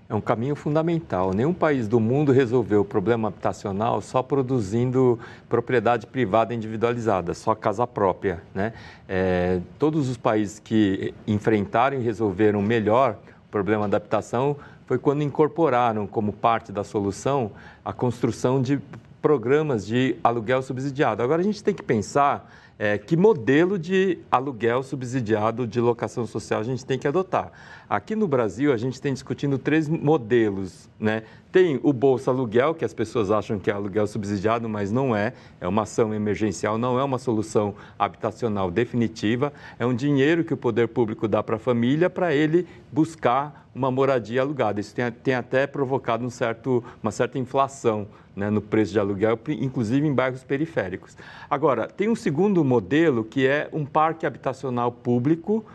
É 0.08 0.14
um 0.14 0.22
caminho 0.22 0.56
fundamental. 0.56 1.34
Nenhum 1.34 1.54
país 1.54 1.88
do 1.88 2.00
mundo 2.00 2.32
resolveu 2.32 2.82
o 2.82 2.86
problema 2.86 3.30
habitacional 3.30 4.02
só 4.02 4.22
produzindo 4.22 5.20
propriedade 5.50 6.06
privada 6.06 6.54
individualizada, 6.54 7.34
só 7.34 7.56
casa 7.56 7.88
própria. 7.88 8.44
Né? 8.54 8.74
É, 9.10 9.60
todos 9.80 10.08
os 10.08 10.16
países 10.16 10.60
que 10.60 11.12
enfrentaram 11.26 11.98
e 11.98 12.04
resolveram 12.04 12.62
melhor 12.62 13.18
o 13.48 13.52
problema 13.52 13.88
da 13.88 13.98
habitação 13.98 14.56
foi 14.86 15.00
quando 15.00 15.24
incorporaram 15.24 16.06
como 16.06 16.32
parte 16.32 16.72
da 16.72 16.84
solução 16.84 17.52
a 17.84 17.92
construção 17.92 18.62
de 18.62 18.80
programas 19.24 19.88
de 19.88 20.16
aluguel 20.24 20.62
subsidiado. 20.62 21.24
Agora 21.24 21.42
a 21.42 21.44
gente 21.44 21.64
tem 21.64 21.74
que 21.74 21.82
pensar 21.82 22.48
é, 22.78 22.98
que 22.98 23.16
modelo 23.16 23.80
de 23.80 24.20
aluguel 24.30 24.84
subsidiado 24.84 25.66
de 25.66 25.80
locação 25.80 26.26
social 26.26 26.60
a 26.60 26.64
gente 26.64 26.86
tem 26.86 27.00
que 27.00 27.08
adotar. 27.08 27.52
Aqui 27.88 28.16
no 28.16 28.28
Brasil, 28.28 28.74
a 28.74 28.78
gente 28.78 29.00
tem 29.00 29.14
discutindo 29.14 29.58
três 29.58 29.88
modelos. 29.88 30.90
Né? 31.00 31.24
Tem 31.52 31.80
o 31.84 31.94
Bolsa 31.94 32.32
Aluguel, 32.32 32.74
que 32.74 32.84
as 32.84 32.94
pessoas 32.94 33.30
acham 33.30 33.60
que 33.60 33.70
é 33.70 33.74
aluguel 33.74 34.08
subsidiado, 34.08 34.68
mas 34.68 34.92
não 34.92 35.16
é. 35.16 35.34
É 35.62 35.68
uma 35.68 35.84
ação 35.84 36.14
emergencial, 36.14 36.78
não 36.78 37.00
é 37.00 37.04
uma 37.04 37.20
solução 37.20 37.76
habitacional 37.98 38.72
definitiva. 38.72 39.54
É 39.78 39.86
um 39.86 39.94
dinheiro 39.94 40.44
que 40.44 40.54
o 40.54 40.58
poder 40.58 40.88
público 40.88 41.28
dá 41.28 41.44
para 41.44 41.58
a 41.58 41.60
família 41.60 42.10
para 42.10 42.34
ele 42.34 42.68
buscar 42.92 43.70
uma 43.74 43.92
moradia 43.92 44.42
alugada. 44.42 44.82
Isso 44.82 44.96
tem, 44.96 45.10
tem 45.12 45.36
até 45.36 45.68
provocado 45.68 46.26
um 46.26 46.30
certo, 46.30 46.84
uma 47.04 47.12
certa 47.12 47.38
inflação 47.38 48.08
né, 48.36 48.50
no 48.50 48.62
preço 48.62 48.92
de 48.92 49.00
aluguel, 49.00 49.40
inclusive 49.48 50.06
em 50.06 50.14
bairros 50.14 50.44
periféricos. 50.44 51.16
Agora, 51.50 51.88
tem 51.88 52.10
um 52.10 52.16
segundo 52.16 52.64
modelo 52.64 53.24
que 53.24 53.48
é 53.48 53.70
um 53.72 53.86
parque 53.86 54.26
habitacional 54.26 54.92
público 54.92 55.66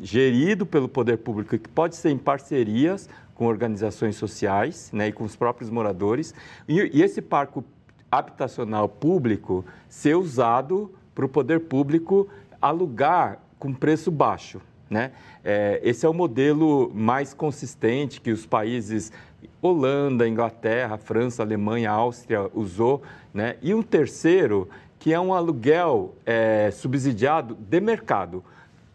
gerido 0.00 0.66
pelo 0.66 0.88
poder 0.88 1.18
público, 1.18 1.58
que 1.58 1.68
pode 1.68 1.96
ser 1.96 2.10
em 2.10 2.18
parcerias 2.18 3.08
com 3.34 3.46
organizações 3.46 4.16
sociais 4.16 4.90
né, 4.92 5.08
e 5.08 5.12
com 5.12 5.24
os 5.24 5.36
próprios 5.36 5.70
moradores, 5.70 6.34
e, 6.66 6.90
e 6.92 7.02
esse 7.02 7.22
parque 7.22 7.60
habitacional 8.10 8.88
público 8.88 9.64
ser 9.88 10.16
usado 10.16 10.92
para 11.14 11.24
o 11.24 11.28
poder 11.28 11.60
público 11.60 12.28
alugar 12.60 13.40
com 13.58 13.72
preço 13.72 14.10
baixo. 14.10 14.60
Né? 14.88 15.12
É, 15.44 15.80
esse 15.82 16.06
é 16.06 16.08
o 16.08 16.14
modelo 16.14 16.90
mais 16.94 17.34
consistente 17.34 18.20
que 18.20 18.30
os 18.30 18.46
países 18.46 19.12
Holanda, 19.60 20.28
Inglaterra, 20.28 20.96
França, 20.96 21.42
Alemanha, 21.42 21.90
Áustria 21.90 22.48
usou. 22.54 23.02
Né? 23.32 23.56
E 23.62 23.74
um 23.74 23.82
terceiro, 23.82 24.68
que 24.98 25.12
é 25.12 25.20
um 25.20 25.34
aluguel 25.34 26.14
é, 26.24 26.70
subsidiado 26.70 27.54
de 27.54 27.80
mercado 27.80 28.44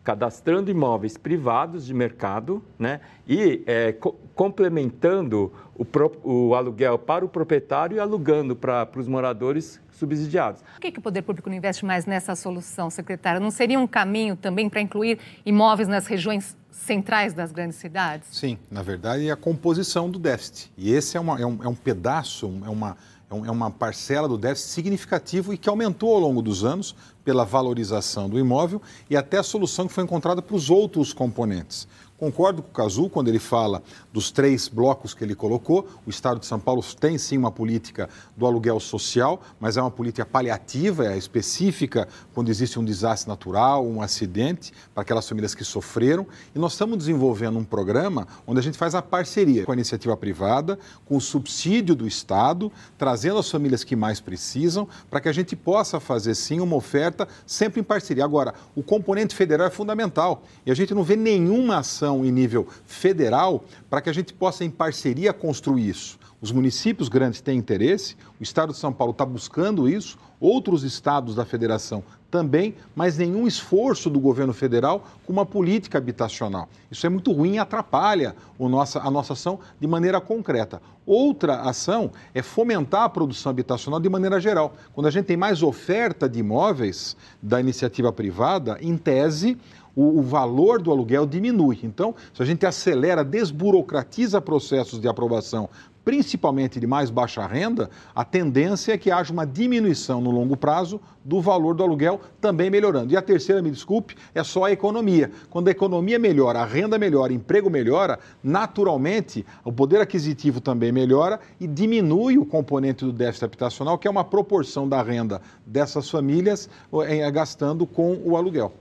cadastrando 0.03 0.69
imóveis 0.69 1.17
privados 1.17 1.85
de 1.85 1.93
mercado 1.93 2.61
né, 2.77 2.99
e 3.27 3.63
é, 3.65 3.93
co 3.93 4.13
complementando 4.35 5.53
o, 5.75 5.85
pro, 5.85 6.11
o, 6.23 6.55
aluguel 6.55 6.97
para 6.97 7.23
o 7.23 7.29
proprietário 7.29 7.97
e 7.97 7.99
alugando 7.99 8.55
para 8.55 8.89
os 8.97 9.07
moradores 9.07 9.79
subsidiados. 9.97 10.61
Por 10.61 10.81
que, 10.81 10.91
que, 10.91 10.99
o 10.99 11.01
poder 11.01 11.21
público 11.21 11.49
não 11.49 11.57
investe 11.57 11.85
mais 11.85 12.05
nessa 12.05 12.35
solução, 12.35 12.89
secretário? 12.89 13.39
Não 13.39 13.51
seria 13.51 13.79
um 13.79 13.87
caminho 13.87 14.35
também 14.35 14.69
para 14.69 14.81
incluir 14.81 15.19
imóveis 15.45 15.87
nas 15.87 16.07
regiões 16.07 16.57
centrais 16.71 17.33
das 17.33 17.51
grandes 17.51 17.77
cidades? 17.77 18.27
Sim, 18.31 18.57
na 18.69 18.81
verdade 18.81 19.27
é 19.27 19.31
a 19.31 19.35
composição 19.35 20.09
do 20.09 20.19
déficit. 20.19 20.71
E 20.77 20.91
esse 20.91 21.15
é, 21.15 21.19
uma, 21.19 21.39
é, 21.39 21.45
um, 21.45 21.63
é 21.63 21.67
um 21.67 21.75
pedaço, 21.75 22.51
é 22.65 22.69
uma 22.69 22.97
é, 23.33 23.47
é 23.47 23.51
uma 23.51 23.71
parcela 23.71 24.27
do 24.27 24.37
déficit 24.37 24.69
significativo 24.69 25.53
e 25.53 25.57
que 25.57 25.67
aumentou 25.67 26.13
ao 26.13 26.19
longo 26.19 26.41
dos 26.41 26.63
anos 26.63 26.95
pela 27.23 27.43
valorização 27.43 28.29
do 28.29 28.37
imóvel 28.37 28.81
e 29.09 29.17
até 29.17 29.37
a 29.37 29.43
solução 29.43 29.87
que 29.87 29.93
foi 29.93 30.03
encontrada 30.03 30.41
para 30.41 30.55
os 30.55 30.69
outros 30.69 31.13
componentes. 31.13 31.87
Concordo 32.23 32.63
com 32.63 32.69
o 32.69 32.71
Cazu 32.71 33.09
quando 33.09 33.27
ele 33.27 33.37
fala 33.37 33.83
dos 34.13 34.31
três 34.31 34.69
blocos 34.69 35.13
que 35.13 35.25
ele 35.25 35.35
colocou. 35.35 35.85
O 36.05 36.09
Estado 36.09 36.39
de 36.39 36.45
São 36.45 36.57
Paulo 36.57 36.81
tem 36.97 37.17
sim 37.17 37.37
uma 37.37 37.51
política 37.51 38.07
do 38.37 38.45
aluguel 38.45 38.79
social, 38.79 39.41
mas 39.59 39.75
é 39.75 39.81
uma 39.81 39.91
política 39.91 40.25
paliativa, 40.25 41.05
é 41.05 41.17
específica 41.17 42.07
quando 42.33 42.47
existe 42.47 42.79
um 42.79 42.85
desastre 42.85 43.27
natural, 43.27 43.85
um 43.85 44.01
acidente, 44.01 44.71
para 44.93 45.01
aquelas 45.01 45.27
famílias 45.27 45.53
que 45.53 45.65
sofreram. 45.65 46.25
E 46.55 46.59
nós 46.59 46.71
estamos 46.71 46.97
desenvolvendo 46.97 47.59
um 47.59 47.63
programa 47.65 48.25
onde 48.47 48.57
a 48.57 48.63
gente 48.63 48.77
faz 48.77 48.95
a 48.95 49.01
parceria 49.01 49.65
com 49.65 49.73
a 49.73 49.75
iniciativa 49.75 50.15
privada, 50.15 50.79
com 51.05 51.17
o 51.17 51.21
subsídio 51.21 51.93
do 51.93 52.07
Estado, 52.07 52.71
trazendo 52.97 53.37
as 53.37 53.51
famílias 53.51 53.83
que 53.83 53.97
mais 53.97 54.21
precisam, 54.21 54.87
para 55.09 55.19
que 55.19 55.27
a 55.27 55.33
gente 55.33 55.57
possa 55.57 55.99
fazer 55.99 56.35
sim 56.35 56.61
uma 56.61 56.77
oferta 56.77 57.27
sempre 57.45 57.81
em 57.81 57.83
parceria. 57.83 58.23
Agora, 58.23 58.53
o 58.73 58.81
componente 58.81 59.35
federal 59.35 59.67
é 59.67 59.69
fundamental 59.69 60.43
e 60.65 60.71
a 60.71 60.73
gente 60.73 60.93
não 60.93 61.03
vê 61.03 61.17
nenhuma 61.17 61.79
ação 61.79 62.12
em 62.17 62.31
nível 62.31 62.67
federal 62.85 63.63
para 63.89 64.01
que 64.01 64.09
a 64.09 64.13
gente 64.13 64.33
possa, 64.33 64.63
em 64.63 64.69
parceria, 64.69 65.31
construir 65.31 65.89
isso. 65.89 66.19
Os 66.43 66.51
municípios 66.51 67.07
grandes 67.07 67.39
têm 67.39 67.57
interesse, 67.57 68.17
o 68.37 68.43
Estado 68.43 68.73
de 68.73 68.77
São 68.77 68.91
Paulo 68.91 69.11
está 69.13 69.25
buscando 69.25 69.87
isso, 69.87 70.17
outros 70.41 70.83
estados 70.83 71.35
da 71.35 71.45
federação 71.45 72.03
também, 72.29 72.75
mas 72.93 73.17
nenhum 73.17 73.47
esforço 73.47 74.09
do 74.09 74.19
governo 74.19 74.51
federal 74.51 75.05
com 75.25 75.31
uma 75.31 75.45
política 75.45 75.97
habitacional. 75.97 76.67
Isso 76.91 77.05
é 77.05 77.09
muito 77.09 77.31
ruim 77.31 77.53
e 77.53 77.59
atrapalha 77.59 78.35
nossa, 78.59 78.99
a 78.99 79.09
nossa 79.09 79.31
ação 79.31 79.57
de 79.79 79.87
maneira 79.87 80.19
concreta. 80.19 80.81
Outra 81.05 81.61
ação 81.61 82.11
é 82.33 82.41
fomentar 82.41 83.03
a 83.03 83.09
produção 83.09 83.49
habitacional 83.49 84.01
de 84.01 84.09
maneira 84.09 84.37
geral. 84.37 84.75
Quando 84.91 85.07
a 85.07 85.11
gente 85.11 85.27
tem 85.27 85.37
mais 85.37 85.63
oferta 85.63 86.27
de 86.27 86.39
imóveis 86.39 87.15
da 87.41 87.61
iniciativa 87.61 88.11
privada, 88.11 88.77
em 88.81 88.97
tese, 88.97 89.57
o, 89.95 90.21
valor 90.21 90.81
do 90.81 90.91
aluguel 90.91 91.25
diminui. 91.25 91.79
Então, 91.83 92.15
se 92.33 92.41
a 92.41 92.45
gente 92.45 92.65
acelera, 92.65 93.23
desburocratiza 93.23 94.41
processos 94.41 94.99
de 94.99 95.07
aprovação, 95.07 95.69
principalmente 96.03 96.79
de 96.79 96.87
mais 96.87 97.09
baixa 97.09 97.45
renda, 97.45 97.89
a 98.13 98.25
tendência 98.25 98.93
é 98.93 98.97
que 98.97 99.11
haja 99.11 99.31
uma 99.31 99.45
diminuição 99.45 100.21
no 100.21 100.31
longo 100.31 100.57
prazo 100.57 100.99
do 101.23 101.39
valor 101.39 101.73
do 101.73 101.83
aluguel, 101.83 102.19
também 102.41 102.69
melhorando. 102.69 103.13
E 103.13 103.17
a 103.17 103.21
terceira, 103.21 103.61
me 103.61 103.71
desculpe, 103.71 104.15
é 104.35 104.43
só 104.43 104.65
a 104.65 104.71
economia. 104.71 105.31
Quando 105.49 105.69
a 105.69 105.71
economia 105.71 106.19
melhora, 106.19 106.59
a 106.59 106.65
renda 106.65 106.99
melhora, 106.99 107.31
o 107.31 107.35
emprego 107.35 107.69
melhora, 107.69 108.19
naturalmente 108.43 109.45
o 109.63 109.71
poder 109.71 110.01
aquisitivo 110.01 110.59
também 110.59 110.91
melhora 110.91 111.39
e 111.59 111.67
diminui 111.67 112.37
o 112.37 112.45
componente 112.45 113.05
do 113.05 113.13
déficit 113.13 113.45
habitacional, 113.45 113.97
que 113.97 114.07
é 114.07 114.11
uma 114.11 114.23
proporção 114.23 114.87
da 114.87 115.01
renda 115.01 115.41
dessas 115.65 116.09
famílias 116.09 116.69
eh, 117.07 117.31
gastando 117.31 117.87
com 117.87 118.19
o 118.25 118.35
aluguel. 118.35 118.73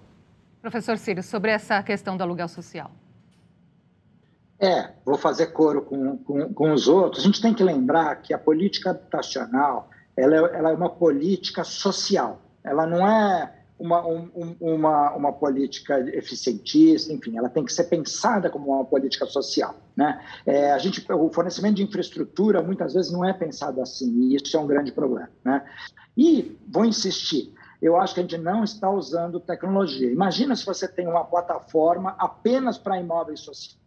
Professor 0.61 0.97
Círio, 0.99 1.23
sobre 1.23 1.51
essa 1.51 1.83
questão 1.83 2.17
do 2.17 2.23
aluguel 2.23 2.49
social. 2.49 2.91
É, 4.63 4.91
vou 5.05 5.19
fazer 5.19 5.47
coro 5.49 5.83
com, 5.83 6.17
com, 6.19 6.55
com, 6.55 6.73
os 6.73 6.87
outros. 6.87 7.25
A 7.25 7.27
gente 7.27 7.43
tem 7.43 7.53
que 7.53 7.65
lembrar 7.65 8.15
que 8.23 8.33
a 8.33 8.39
política 8.39 8.91
habitacional 8.91 9.91
ela 10.17 10.37
é, 10.37 10.57
ela 10.57 10.71
é 10.71 10.75
uma 10.75 10.89
política 10.89 11.65
social. 11.65 12.41
Ela 12.63 12.87
não 12.87 13.05
é 13.05 13.53
uma, 13.77 14.07
um, 14.07 14.57
uma, 14.61 15.13
uma 15.17 15.33
política 15.33 15.99
eficientista, 16.17 17.13
enfim, 17.13 17.37
ela 17.37 17.49
tem 17.49 17.65
que 17.65 17.73
ser 17.73 17.85
pensada 17.85 18.49
como 18.49 18.73
uma 18.73 18.85
política 18.85 19.27
social. 19.27 19.75
Né? 19.97 20.25
É, 20.47 20.71
a 20.71 20.79
gente, 20.79 21.05
o 21.13 21.29
fornecimento 21.31 21.75
de 21.75 21.83
infraestrutura 21.83 22.63
muitas 22.63 22.95
vezes 22.95 23.11
não 23.11 23.25
é 23.25 23.33
pensado 23.33 23.83
assim, 23.83 24.09
e 24.29 24.37
isso 24.37 24.57
é 24.57 24.61
um 24.61 24.67
grande 24.69 24.93
problema. 24.93 25.29
Né? 25.45 25.65
E 26.17 26.57
vou 26.69 26.85
insistir, 26.85 27.53
eu 27.81 27.97
acho 27.97 28.15
que 28.15 28.21
a 28.21 28.23
gente 28.23 28.39
não 28.39 28.63
está 28.63 28.89
usando 28.89 29.41
tecnologia. 29.41 30.09
Imagina 30.09 30.55
se 30.55 30.65
você 30.65 30.87
tem 30.87 31.09
uma 31.09 31.25
plataforma 31.25 32.15
apenas 32.17 32.79
para 32.79 33.01
imóveis 33.01 33.41
sociais, 33.41 33.82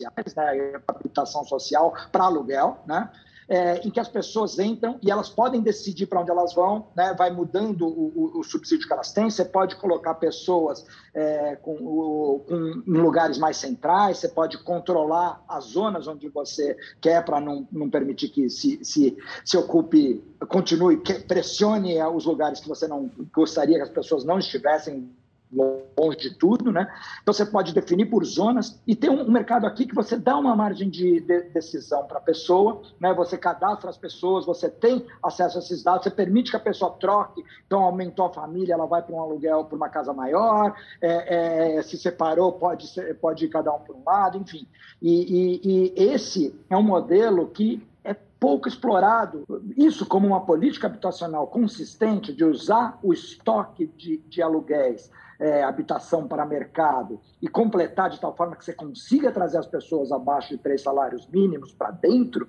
né, 0.00 0.80
habitação 0.86 1.44
social 1.44 1.94
para 2.10 2.24
aluguel, 2.24 2.78
né? 2.86 3.10
é, 3.48 3.78
em 3.86 3.90
que 3.90 4.00
as 4.00 4.08
pessoas 4.08 4.58
entram 4.58 4.98
e 5.02 5.10
elas 5.10 5.28
podem 5.28 5.60
decidir 5.60 6.06
para 6.06 6.20
onde 6.20 6.30
elas 6.30 6.54
vão, 6.54 6.88
né? 6.96 7.14
vai 7.16 7.30
mudando 7.30 7.86
o, 7.86 8.12
o, 8.14 8.40
o, 8.40 8.44
subsídio 8.44 8.86
que 8.86 8.92
elas 8.92 9.12
têm. 9.12 9.30
Você 9.30 9.44
pode 9.44 9.76
colocar 9.76 10.14
pessoas 10.14 10.84
é, 11.12 11.56
com, 11.56 11.74
o, 11.74 12.44
com, 12.46 12.82
em 12.86 12.98
lugares 12.98 13.38
mais 13.38 13.56
centrais, 13.56 14.18
você 14.18 14.28
pode 14.28 14.58
controlar 14.58 15.42
as 15.48 15.64
zonas 15.64 16.06
onde 16.06 16.28
você 16.28 16.76
quer 17.00 17.24
para 17.24 17.40
não, 17.40 17.66
não 17.70 17.90
permitir 17.90 18.28
que 18.28 18.48
se, 18.48 18.82
se, 18.84 19.16
se 19.44 19.56
ocupe, 19.56 20.22
continue, 20.48 21.00
que 21.00 21.14
pressione 21.14 22.02
os 22.02 22.24
lugares 22.24 22.60
que 22.60 22.68
você 22.68 22.88
não 22.88 23.10
gostaria 23.32 23.76
que 23.76 23.82
as 23.82 23.90
pessoas 23.90 24.24
não 24.24 24.38
estivessem 24.38 25.10
longe 25.54 26.18
de 26.18 26.34
tudo, 26.34 26.72
né? 26.72 26.92
Então 27.22 27.32
você 27.32 27.46
pode 27.46 27.72
definir 27.72 28.06
por 28.06 28.24
zonas 28.24 28.80
e 28.86 28.94
tem 28.94 29.10
um 29.10 29.30
mercado 29.30 29.66
aqui 29.66 29.86
que 29.86 29.94
você 29.94 30.16
dá 30.16 30.36
uma 30.36 30.54
margem 30.56 30.88
de, 30.90 31.20
decisão 31.20 32.04
para 32.06 32.18
a 32.18 32.20
pessoa, 32.20 32.82
né? 33.00 33.12
Você 33.14 33.38
cadastra 33.38 33.90
as 33.90 33.96
pessoas, 33.96 34.44
você 34.44 34.68
tem 34.68 35.06
acesso 35.22 35.58
a 35.58 35.60
esses 35.60 35.82
dados, 35.82 36.04
você 36.04 36.10
permite 36.10 36.50
que 36.50 36.56
a 36.56 36.60
pessoa 36.60 36.92
troque. 36.92 37.44
Então 37.66 37.82
aumentou 37.82 38.26
a 38.26 38.32
família, 38.32 38.74
ela 38.74 38.86
vai 38.86 39.02
para 39.02 39.14
um 39.14 39.20
aluguel 39.20 39.64
para 39.64 39.76
uma 39.76 39.88
casa 39.88 40.12
maior, 40.12 40.74
é, 41.00 41.76
é, 41.76 41.82
se 41.82 41.96
separou, 41.96 42.52
pode 42.52 42.88
ser, 42.88 43.14
pode 43.18 43.44
ir 43.44 43.48
cada 43.48 43.72
um 43.72 43.78
para 43.78 43.94
um 43.94 44.02
lado, 44.04 44.38
enfim. 44.38 44.66
E, 45.00 45.60
e, 45.64 45.92
e 45.96 46.12
esse 46.12 46.58
é 46.68 46.76
um 46.76 46.82
modelo 46.82 47.48
que 47.48 47.86
é 48.02 48.14
pouco 48.38 48.68
explorado. 48.68 49.44
Isso 49.76 50.06
como 50.06 50.26
uma 50.26 50.44
política 50.44 50.86
habitacional 50.86 51.46
consistente 51.46 52.32
de 52.32 52.44
usar 52.44 52.98
o 53.02 53.12
estoque 53.12 53.86
de, 53.86 54.18
de 54.28 54.42
aluguéis 54.42 55.10
é, 55.44 55.62
habitação 55.62 56.26
para 56.26 56.46
mercado 56.46 57.20
e 57.42 57.46
completar 57.46 58.08
de 58.08 58.18
tal 58.18 58.34
forma 58.34 58.56
que 58.56 58.64
você 58.64 58.72
consiga 58.72 59.30
trazer 59.30 59.58
as 59.58 59.66
pessoas 59.66 60.10
abaixo 60.10 60.48
de 60.48 60.56
três 60.56 60.80
salários 60.80 61.28
mínimos 61.28 61.74
para 61.74 61.90
dentro, 61.90 62.48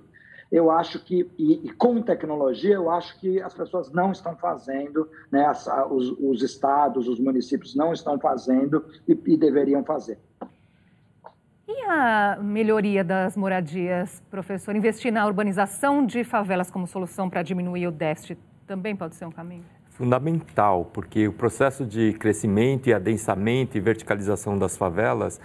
eu 0.49 0.71
acho 0.71 1.03
que, 1.03 1.29
e, 1.37 1.67
e, 1.67 1.73
com 1.73 2.01
tecnologia, 2.01 2.75
eu 2.75 2.89
acho 2.89 3.19
que 3.19 3.41
as 3.41 3.53
pessoas 3.53 3.91
não 3.91 4.13
estão 4.13 4.37
fazendo, 4.37 5.09
né, 5.29 5.45
as, 5.45 5.67
os, 5.89 6.11
os, 6.19 6.41
estados, 6.41 7.09
os 7.09 7.19
municípios 7.19 7.75
não 7.75 7.91
estão 7.91 8.17
fazendo 8.17 8.85
e, 9.05 9.11
e 9.25 9.35
deveriam 9.35 9.83
fazer. 9.83 10.17
E 11.67 11.81
a 11.89 12.37
melhoria 12.41 13.03
das 13.03 13.35
moradias, 13.35 14.23
professor? 14.31 14.73
Investir 14.73 15.11
na 15.11 15.25
urbanização 15.25 16.05
de 16.05 16.23
favelas 16.23 16.71
como 16.71 16.87
solução 16.87 17.29
para 17.29 17.41
diminuir 17.41 17.87
o 17.87 17.91
déficit 17.91 18.39
também 18.65 18.95
pode 18.95 19.15
ser 19.15 19.25
um 19.25 19.31
caminho? 19.31 19.65
Fundamental, 19.97 20.89
porque 20.93 21.27
o 21.27 21.33
processo 21.33 21.85
de 21.85 22.13
crescimento 22.13 22.87
e 22.87 22.93
adensamento 22.93 23.77
e 23.77 23.79
verticalização 23.79 24.57
das 24.57 24.75
favelas, 24.75 25.39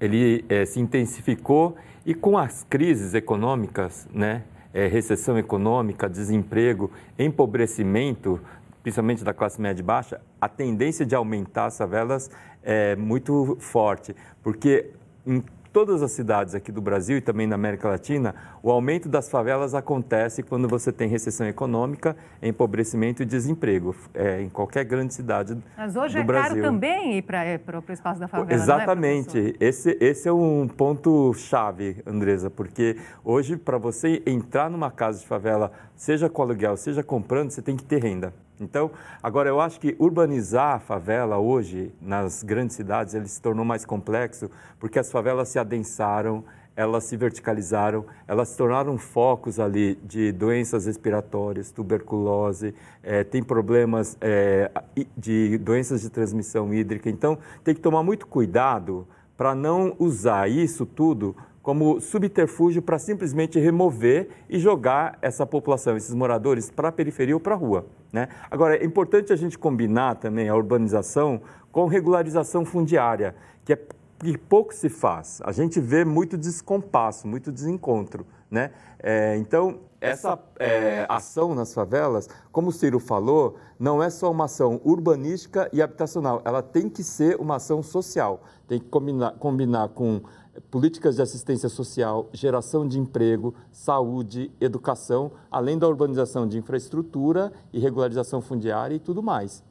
ele 0.00 0.44
é, 0.48 0.64
se 0.64 0.80
intensificou 0.80 1.76
e 2.04 2.12
com 2.12 2.36
as 2.36 2.66
crises 2.68 3.14
econômicas, 3.14 4.08
né, 4.12 4.42
é, 4.74 4.88
recessão 4.88 5.38
econômica, 5.38 6.08
desemprego, 6.08 6.90
empobrecimento, 7.16 8.40
principalmente 8.82 9.22
da 9.22 9.32
classe 9.32 9.60
média 9.60 9.80
e 9.80 9.84
baixa, 9.84 10.20
a 10.40 10.48
tendência 10.48 11.06
de 11.06 11.14
aumentar 11.14 11.66
as 11.66 11.78
favelas 11.78 12.28
é 12.64 12.96
muito 12.96 13.56
forte, 13.60 14.16
porque 14.42 14.90
em 15.24 15.44
todas 15.72 16.02
as 16.02 16.12
cidades 16.12 16.54
aqui 16.54 16.70
do 16.70 16.80
Brasil 16.80 17.16
e 17.16 17.20
também 17.20 17.46
na 17.46 17.54
América 17.54 17.88
Latina, 17.88 18.34
o 18.62 18.70
aumento 18.70 19.08
das 19.08 19.30
favelas 19.30 19.74
acontece 19.74 20.42
quando 20.42 20.68
você 20.68 20.92
tem 20.92 21.08
recessão 21.08 21.46
econômica, 21.46 22.14
empobrecimento 22.42 23.22
e 23.22 23.26
desemprego, 23.26 23.96
é, 24.14 24.42
em 24.42 24.48
qualquer 24.48 24.84
grande 24.84 25.14
cidade 25.14 25.56
Mas 25.76 25.96
hoje 25.96 26.14
do 26.14 26.20
é 26.20 26.24
Brasil. 26.24 26.62
caro 26.62 26.62
também 26.62 27.18
ir 27.18 27.22
para 27.22 27.44
é, 27.44 27.58
o 27.58 27.92
espaço 27.92 28.20
da 28.20 28.28
favela, 28.28 28.52
Exatamente. 28.52 29.56
É, 29.58 29.64
esse, 29.66 29.96
esse 30.00 30.28
é 30.28 30.32
um 30.32 30.68
ponto-chave, 30.68 32.02
Andresa, 32.06 32.50
porque 32.50 32.96
hoje, 33.24 33.56
para 33.56 33.78
você 33.78 34.22
entrar 34.26 34.68
numa 34.68 34.90
casa 34.90 35.20
de 35.20 35.26
favela, 35.26 35.72
seja 35.96 36.28
com 36.28 36.42
aluguel, 36.42 36.76
seja 36.76 37.02
comprando, 37.02 37.50
você 37.50 37.62
tem 37.62 37.76
que 37.76 37.84
ter 37.84 38.02
renda. 38.02 38.34
Então, 38.62 38.90
agora 39.22 39.48
eu 39.48 39.60
acho 39.60 39.80
que 39.80 39.96
urbanizar 39.98 40.76
a 40.76 40.78
favela 40.78 41.38
hoje 41.38 41.92
nas 42.00 42.42
grandes 42.42 42.76
cidades 42.76 43.14
ele 43.14 43.28
se 43.28 43.40
tornou 43.40 43.64
mais 43.64 43.84
complexo 43.84 44.50
porque 44.78 44.98
as 44.98 45.10
favelas 45.10 45.48
se 45.48 45.58
adensaram, 45.58 46.44
elas 46.74 47.04
se 47.04 47.16
verticalizaram, 47.16 48.04
elas 48.26 48.48
se 48.48 48.56
tornaram 48.56 48.96
focos 48.96 49.60
ali 49.60 49.96
de 50.04 50.32
doenças 50.32 50.86
respiratórias, 50.86 51.70
tuberculose, 51.70 52.74
é, 53.02 53.22
tem 53.24 53.42
problemas 53.42 54.16
é, 54.20 54.70
de 55.16 55.58
doenças 55.58 56.00
de 56.00 56.08
transmissão 56.08 56.72
hídrica. 56.72 57.10
Então, 57.10 57.38
tem 57.62 57.74
que 57.74 57.80
tomar 57.80 58.02
muito 58.02 58.26
cuidado 58.26 59.06
para 59.36 59.54
não 59.54 59.94
usar 59.98 60.48
isso 60.48 60.86
tudo 60.86 61.36
como 61.62 62.00
subterfúgio 62.00 62.82
para 62.82 62.98
simplesmente 62.98 63.58
remover 63.58 64.28
e 64.48 64.58
jogar 64.58 65.16
essa 65.22 65.46
população, 65.46 65.96
esses 65.96 66.14
moradores, 66.14 66.70
para 66.70 66.88
a 66.88 66.92
periferia 66.92 67.34
ou 67.34 67.40
para 67.40 67.54
a 67.54 67.58
rua. 67.58 67.86
Né? 68.12 68.28
Agora, 68.50 68.76
é 68.76 68.84
importante 68.84 69.32
a 69.32 69.36
gente 69.36 69.58
combinar 69.58 70.16
também 70.16 70.48
a 70.48 70.56
urbanização 70.56 71.40
com 71.70 71.86
regularização 71.86 72.64
fundiária, 72.64 73.34
que 73.64 73.72
é 73.72 73.76
que 74.22 74.38
pouco 74.38 74.72
se 74.72 74.88
faz. 74.88 75.40
A 75.44 75.50
gente 75.50 75.80
vê 75.80 76.04
muito 76.04 76.38
descompasso, 76.38 77.26
muito 77.26 77.50
desencontro. 77.50 78.24
Né? 78.48 78.70
É, 79.00 79.36
então, 79.36 79.80
essa 80.00 80.38
é, 80.60 81.06
ação 81.08 81.54
nas 81.54 81.74
favelas, 81.74 82.28
como 82.52 82.68
o 82.68 82.72
Ciro 82.72 83.00
falou, 83.00 83.56
não 83.78 84.02
é 84.02 84.10
só 84.10 84.30
uma 84.30 84.44
ação 84.44 84.80
urbanística 84.84 85.68
e 85.72 85.82
habitacional, 85.82 86.40
ela 86.44 86.62
tem 86.62 86.88
que 86.88 87.02
ser 87.02 87.36
uma 87.40 87.56
ação 87.56 87.82
social, 87.82 88.42
tem 88.68 88.78
que 88.78 88.86
combinar, 88.86 89.32
combinar 89.38 89.88
com 89.88 90.22
políticas 90.70 91.16
de 91.16 91.22
assistência 91.22 91.68
social, 91.68 92.28
geração 92.32 92.86
de 92.86 92.98
emprego, 92.98 93.54
saúde, 93.70 94.50
educação, 94.60 95.32
além 95.50 95.78
da 95.78 95.88
urbanização 95.88 96.46
de 96.46 96.58
infraestrutura 96.58 97.52
e 97.72 97.78
regularização 97.78 98.40
fundiária 98.40 98.94
e 98.94 98.98
tudo 98.98 99.22
mais. 99.22 99.64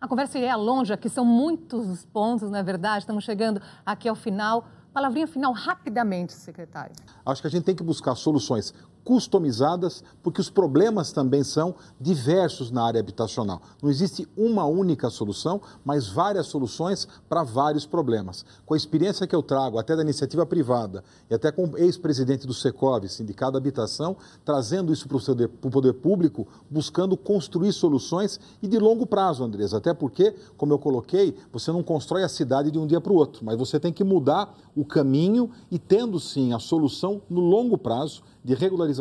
A 0.00 0.08
conversa 0.08 0.36
iria 0.36 0.56
longe, 0.56 0.92
aqui 0.92 1.08
são 1.08 1.24
muitos 1.24 1.88
os 1.88 2.04
pontos, 2.04 2.50
não 2.50 2.58
é 2.58 2.62
verdade? 2.62 3.04
Estamos 3.04 3.24
chegando 3.24 3.62
aqui 3.86 4.08
ao 4.08 4.16
final. 4.16 4.66
Palavrinha 4.92 5.26
final, 5.26 5.52
rapidamente, 5.52 6.32
secretário. 6.34 6.94
Acho 7.24 7.40
que 7.40 7.46
a 7.46 7.50
gente 7.50 7.64
tem 7.64 7.74
que 7.74 7.82
buscar 7.82 8.14
soluções 8.14 8.74
customizadas, 9.04 10.02
porque 10.22 10.40
os 10.40 10.50
problemas 10.50 11.12
também 11.12 11.42
são 11.42 11.74
diversos 12.00 12.70
na 12.70 12.84
área 12.84 13.00
habitacional. 13.00 13.60
Não 13.82 13.90
existe 13.90 14.28
uma 14.36 14.64
única 14.64 15.10
solução, 15.10 15.60
mas 15.84 16.08
várias 16.08 16.46
soluções 16.46 17.08
para 17.28 17.42
vários 17.42 17.86
problemas. 17.86 18.44
Com 18.64 18.74
a 18.74 18.76
experiência 18.76 19.26
que 19.26 19.34
eu 19.34 19.42
trago, 19.42 19.78
até 19.78 19.96
da 19.96 20.02
iniciativa 20.02 20.46
privada, 20.46 21.02
e 21.30 21.34
até 21.34 21.50
com 21.50 21.66
o 21.66 21.78
ex-presidente 21.78 22.46
do 22.46 22.54
Secov, 22.54 23.06
Sindicato 23.08 23.52
da 23.52 23.58
Habitação, 23.58 24.16
trazendo 24.44 24.92
isso 24.92 25.08
para 25.08 25.16
o 25.16 25.70
poder, 25.70 25.92
público, 25.94 26.46
buscando 26.70 27.16
construir 27.16 27.72
soluções 27.72 28.38
e 28.62 28.68
de 28.68 28.78
longo 28.78 29.06
prazo, 29.06 29.44
Andresa. 29.44 29.78
Até 29.78 29.92
porque, 29.92 30.34
como 30.56 30.72
eu 30.72 30.78
coloquei, 30.78 31.36
você 31.52 31.72
não 31.72 31.82
constrói 31.82 32.22
a 32.22 32.28
cidade 32.28 32.70
de 32.70 32.78
um 32.78 32.86
dia 32.86 33.00
para 33.00 33.12
o 33.12 33.16
outro, 33.16 33.44
mas 33.44 33.56
você 33.56 33.78
tem 33.78 33.92
que 33.92 34.04
mudar 34.04 34.56
o 34.74 34.84
caminho 34.84 35.50
e 35.70 35.78
tendo 35.78 36.18
sim 36.18 36.52
a 36.52 36.58
solução 36.58 37.20
no 37.28 37.40
longo 37.40 37.76
prazo 37.76 38.22
de 38.44 38.54
regularização, 38.54 38.91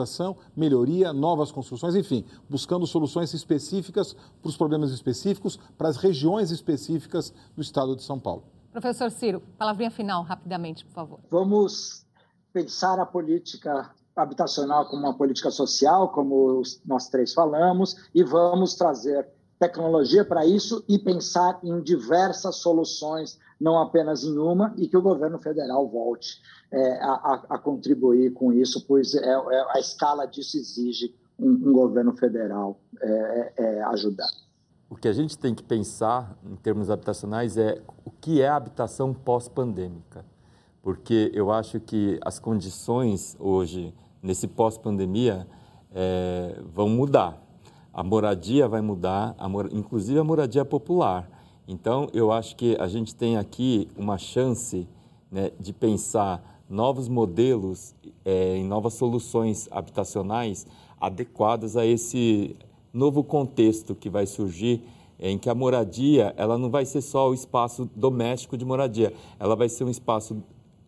melhoria, 0.55 1.13
novas 1.13 1.51
construções, 1.51 1.95
enfim, 1.95 2.25
buscando 2.49 2.85
soluções 2.85 3.33
específicas 3.33 4.13
para 4.13 4.49
os 4.49 4.57
problemas 4.57 4.91
específicos, 4.91 5.57
para 5.77 5.89
as 5.89 5.97
regiões 5.97 6.51
específicas 6.51 7.33
do 7.55 7.61
estado 7.61 7.95
de 7.95 8.03
São 8.03 8.19
Paulo. 8.19 8.43
Professor 8.71 9.11
Ciro, 9.11 9.41
palavrinha 9.57 9.91
final, 9.91 10.23
rapidamente, 10.23 10.85
por 10.85 10.93
favor. 10.93 11.19
Vamos 11.29 12.05
pensar 12.53 12.99
a 12.99 13.05
política 13.05 13.91
habitacional 14.15 14.85
como 14.85 15.03
uma 15.03 15.13
política 15.13 15.51
social, 15.51 16.09
como 16.09 16.61
nós 16.85 17.07
três 17.09 17.33
falamos, 17.33 17.95
e 18.13 18.23
vamos 18.23 18.75
trazer 18.75 19.27
tecnologia 19.59 20.25
para 20.25 20.45
isso 20.45 20.83
e 20.87 20.97
pensar 20.97 21.59
em 21.63 21.81
diversas 21.81 22.55
soluções, 22.57 23.37
não 23.59 23.77
apenas 23.79 24.23
em 24.23 24.37
uma, 24.37 24.73
e 24.75 24.87
que 24.87 24.97
o 24.97 25.01
governo 25.01 25.37
federal 25.37 25.87
volte 25.87 26.41
é, 26.71 27.03
a, 27.03 27.43
a, 27.49 27.57
contribuir 27.57 28.31
com 28.31 28.53
isso, 28.53 28.85
pois 28.87 29.13
é, 29.13 29.25
é, 29.25 29.65
a 29.75 29.79
escala 29.79 30.25
disso 30.25 30.57
exige 30.57 31.13
um, 31.37 31.49
um 31.49 31.73
governo 31.73 32.15
federal 32.15 32.79
é, 33.01 33.53
é, 33.57 33.83
ajudar. 33.83 34.29
O 34.89 34.95
que 34.95 35.07
a 35.07 35.13
gente 35.13 35.37
tem 35.37 35.53
que 35.53 35.63
pensar 35.63 36.37
em 36.43 36.55
termos 36.55 36.89
habitacionais 36.89 37.57
é 37.57 37.81
o 38.05 38.11
que 38.11 38.41
é 38.41 38.47
a 38.47 38.55
habitação 38.55 39.13
pós-pandêmica, 39.13 40.25
porque 40.81 41.29
eu 41.33 41.51
acho 41.51 41.79
que 41.79 42.17
as 42.23 42.39
condições 42.39 43.35
hoje, 43.39 43.93
nesse 44.21 44.47
pós-pandemia, 44.47 45.47
vão 46.73 46.89
mudar. 46.89 47.41
A 47.93 48.03
moradia 48.03 48.67
vai 48.67 48.81
mudar, 48.81 49.35
a 49.37 49.47
mor... 49.47 49.69
inclusive 49.71 50.19
a 50.19 50.23
moradia 50.23 50.65
popular. 50.65 51.29
Então, 51.67 52.09
eu 52.13 52.31
acho 52.31 52.55
que 52.55 52.75
a 52.79 52.87
gente 52.87 53.15
tem 53.15 53.37
aqui 53.37 53.89
uma 53.95 54.17
chance 54.17 54.87
né, 55.31 55.51
de 55.57 55.71
pensar 55.71 56.50
novos 56.71 57.09
modelos 57.09 57.93
é, 58.23 58.55
em 58.55 58.63
novas 58.63 58.93
soluções 58.93 59.67
habitacionais 59.69 60.65
adequadas 60.99 61.75
a 61.75 61.85
esse 61.85 62.55
novo 62.93 63.23
contexto 63.23 63.93
que 63.93 64.09
vai 64.09 64.25
surgir 64.25 64.81
em 65.19 65.37
que 65.37 65.49
a 65.49 65.55
moradia 65.55 66.33
ela 66.37 66.57
não 66.57 66.69
vai 66.69 66.85
ser 66.85 67.01
só 67.01 67.29
o 67.29 67.33
espaço 67.33 67.89
doméstico 67.95 68.57
de 68.57 68.65
moradia, 68.65 69.13
ela 69.37 69.55
vai 69.55 69.69
ser 69.69 69.83
um 69.83 69.89
espaço 69.89 70.41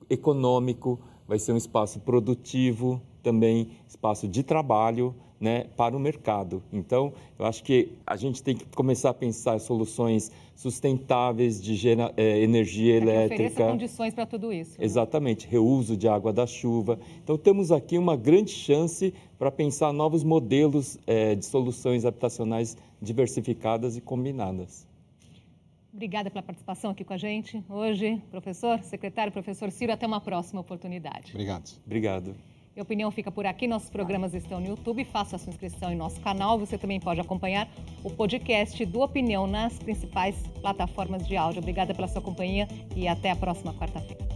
econômico, 0.10 1.00
vai 1.28 1.38
ser 1.38 1.52
um 1.52 1.58
espaço 1.58 2.00
produtivo, 2.00 3.02
também 3.22 3.70
espaço 3.88 4.28
de 4.28 4.42
trabalho, 4.42 5.14
né, 5.44 5.66
para 5.76 5.94
o 5.96 6.00
mercado. 6.00 6.64
Então, 6.72 7.12
eu 7.38 7.46
acho 7.46 7.62
que 7.66 7.92
a 8.08 8.16
gente 8.16 8.42
tem 8.42 8.56
que 8.56 8.66
começar 8.68 9.10
a 9.10 9.14
pensar 9.14 9.60
soluções 9.60 10.32
sustentáveis 10.56 11.62
de 11.62 11.76
gera, 11.76 12.14
é, 12.16 12.40
energia 12.40 12.94
é 12.94 12.98
elétrica. 12.98 13.68
condições 13.68 14.14
para 14.14 14.26
tudo 14.26 14.54
isso. 14.54 14.80
Né? 14.80 14.86
Exatamente, 14.86 15.46
reuso 15.46 15.98
de 15.98 16.08
água 16.08 16.32
da 16.32 16.48
chuva. 16.48 16.98
Então, 17.22 17.38
temos 17.38 17.74
aqui 17.74 17.98
uma 17.98 18.16
grande 18.16 18.52
chance 18.52 19.14
para 19.38 19.52
pensar 19.52 19.92
novos 19.92 20.24
modelos 20.24 20.98
é, 21.06 21.36
de 21.36 21.44
soluções 21.44 22.06
habitacionais 22.06 22.78
diversificadas 23.02 23.98
e 23.98 24.02
combinadas. 24.02 24.88
Obrigada 25.94 26.32
pela 26.32 26.42
participação 26.42 26.92
aqui 26.92 27.04
com 27.04 27.14
a 27.14 27.18
gente 27.18 27.62
hoje, 27.70 28.20
professor, 28.32 28.82
secretário, 28.82 29.34
professor 29.34 29.70
Ciro. 29.72 29.92
Até 29.92 30.08
uma 30.08 30.22
próxima 30.22 30.62
oportunidade. 30.62 31.32
Obrigado. 31.34 31.70
Obrigado. 31.86 32.34
E 32.76 32.80
a 32.80 32.84
opinião 32.84 33.12
fica 33.12 33.32
por 33.32 33.46
aqui. 33.46 33.68
Nossos 33.68 33.90
programas 33.90 34.34
estão 34.34 34.60
no 34.60 34.68
YouTube. 34.68 35.06
Faça 35.06 35.36
a 35.36 35.40
sua 35.40 35.52
inscrição 35.52 35.92
em 35.92 35.96
nosso 35.96 36.20
canal. 36.22 36.58
Você 36.58 36.78
também 36.78 37.00
pode 37.00 37.22
acompanhar 37.22 37.68
o 38.04 38.10
podcast 38.10 38.84
do 38.86 39.02
Opinião 39.02 39.46
nas 39.46 39.78
principais 39.78 40.36
plataformas 40.62 41.28
de 41.28 41.38
áudio. 41.38 41.60
Obrigada 41.60 41.94
pela 41.94 42.08
sua 42.08 42.22
companhia 42.22 42.68
e 42.96 43.08
até 43.08 43.30
a 43.30 43.36
próxima 43.36 43.74
quarta-feira. 43.74 44.33